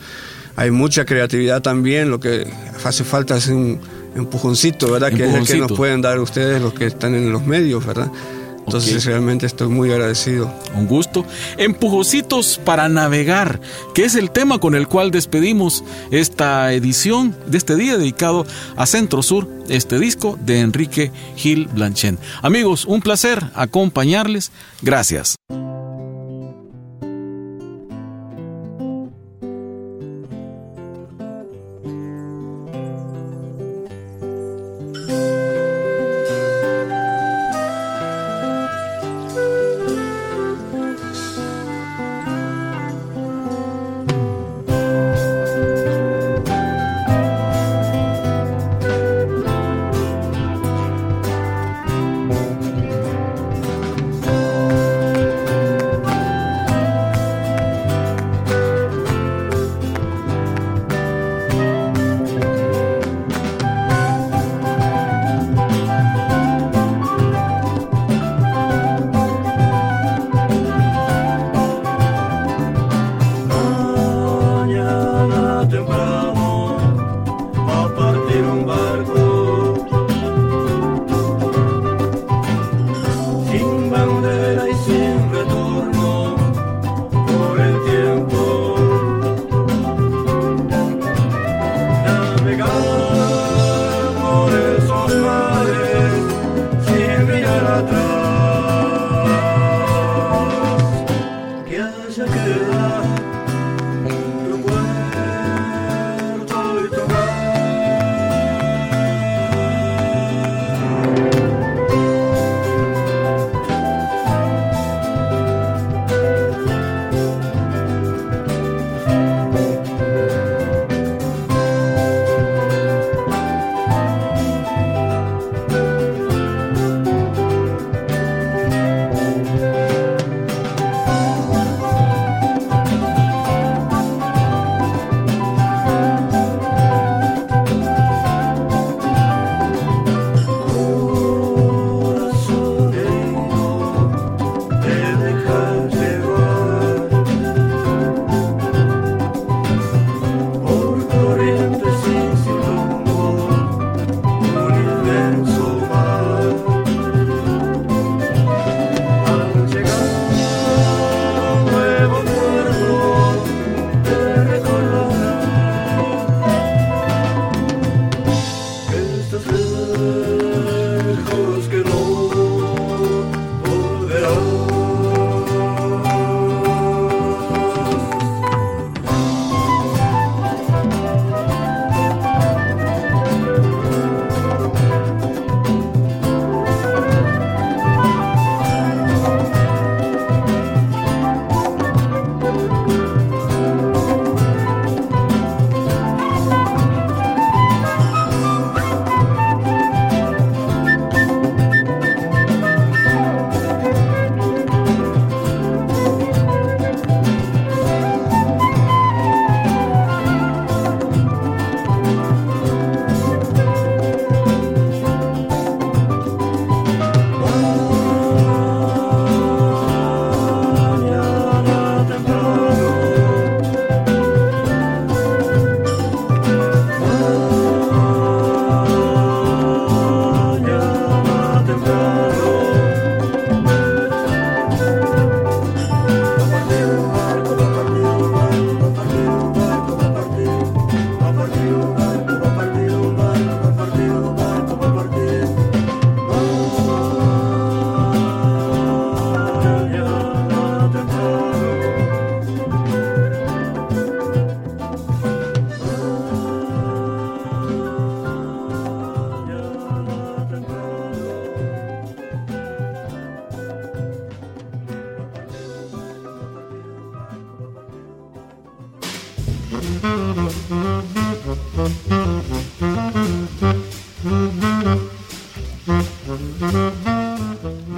hay 0.57 0.73
mucha 0.73 1.05
creatividad 1.05 1.63
también, 1.63 2.11
lo 2.11 2.19
que 2.19 2.51
hace 2.85 3.05
falta 3.05 3.37
es 3.37 3.47
un 3.47 3.79
empujoncito, 4.17 4.91
¿verdad? 4.91 5.13
Que 5.13 5.29
es 5.29 5.35
el 5.35 5.47
que 5.47 5.57
nos 5.59 5.73
pueden 5.73 6.01
dar 6.01 6.19
ustedes 6.19 6.61
los 6.61 6.73
que 6.73 6.87
están 6.87 7.15
en 7.15 7.31
los 7.31 7.47
medios, 7.47 7.87
¿verdad? 7.87 8.11
Entonces 8.67 9.05
realmente 9.05 9.47
estoy 9.47 9.69
muy 9.69 9.93
agradecido. 9.93 10.53
Un 10.75 10.87
gusto. 10.87 11.25
Empujocitos 11.57 12.61
para 12.65 12.89
navegar, 12.89 13.61
que 13.95 14.05
es 14.05 14.17
el 14.17 14.31
tema 14.31 14.59
con 14.59 14.75
el 14.75 14.89
cual 14.89 15.11
despedimos 15.11 15.85
esta 16.11 16.73
edición 16.73 17.37
de 17.47 17.59
este 17.59 17.77
día 17.77 17.97
dedicado 17.97 18.45
a 18.77 18.87
Centro 18.87 19.23
Sur, 19.23 19.49
este 19.69 19.99
disco 19.99 20.39
de 20.45 20.61
Enrique 20.61 21.13
Gil 21.37 21.69
Blanchen. 21.69 22.19
Amigos, 22.43 22.85
un 22.85 23.01
placer 23.01 23.45
acompañarles. 23.55 24.51
Gracias. 24.83 25.37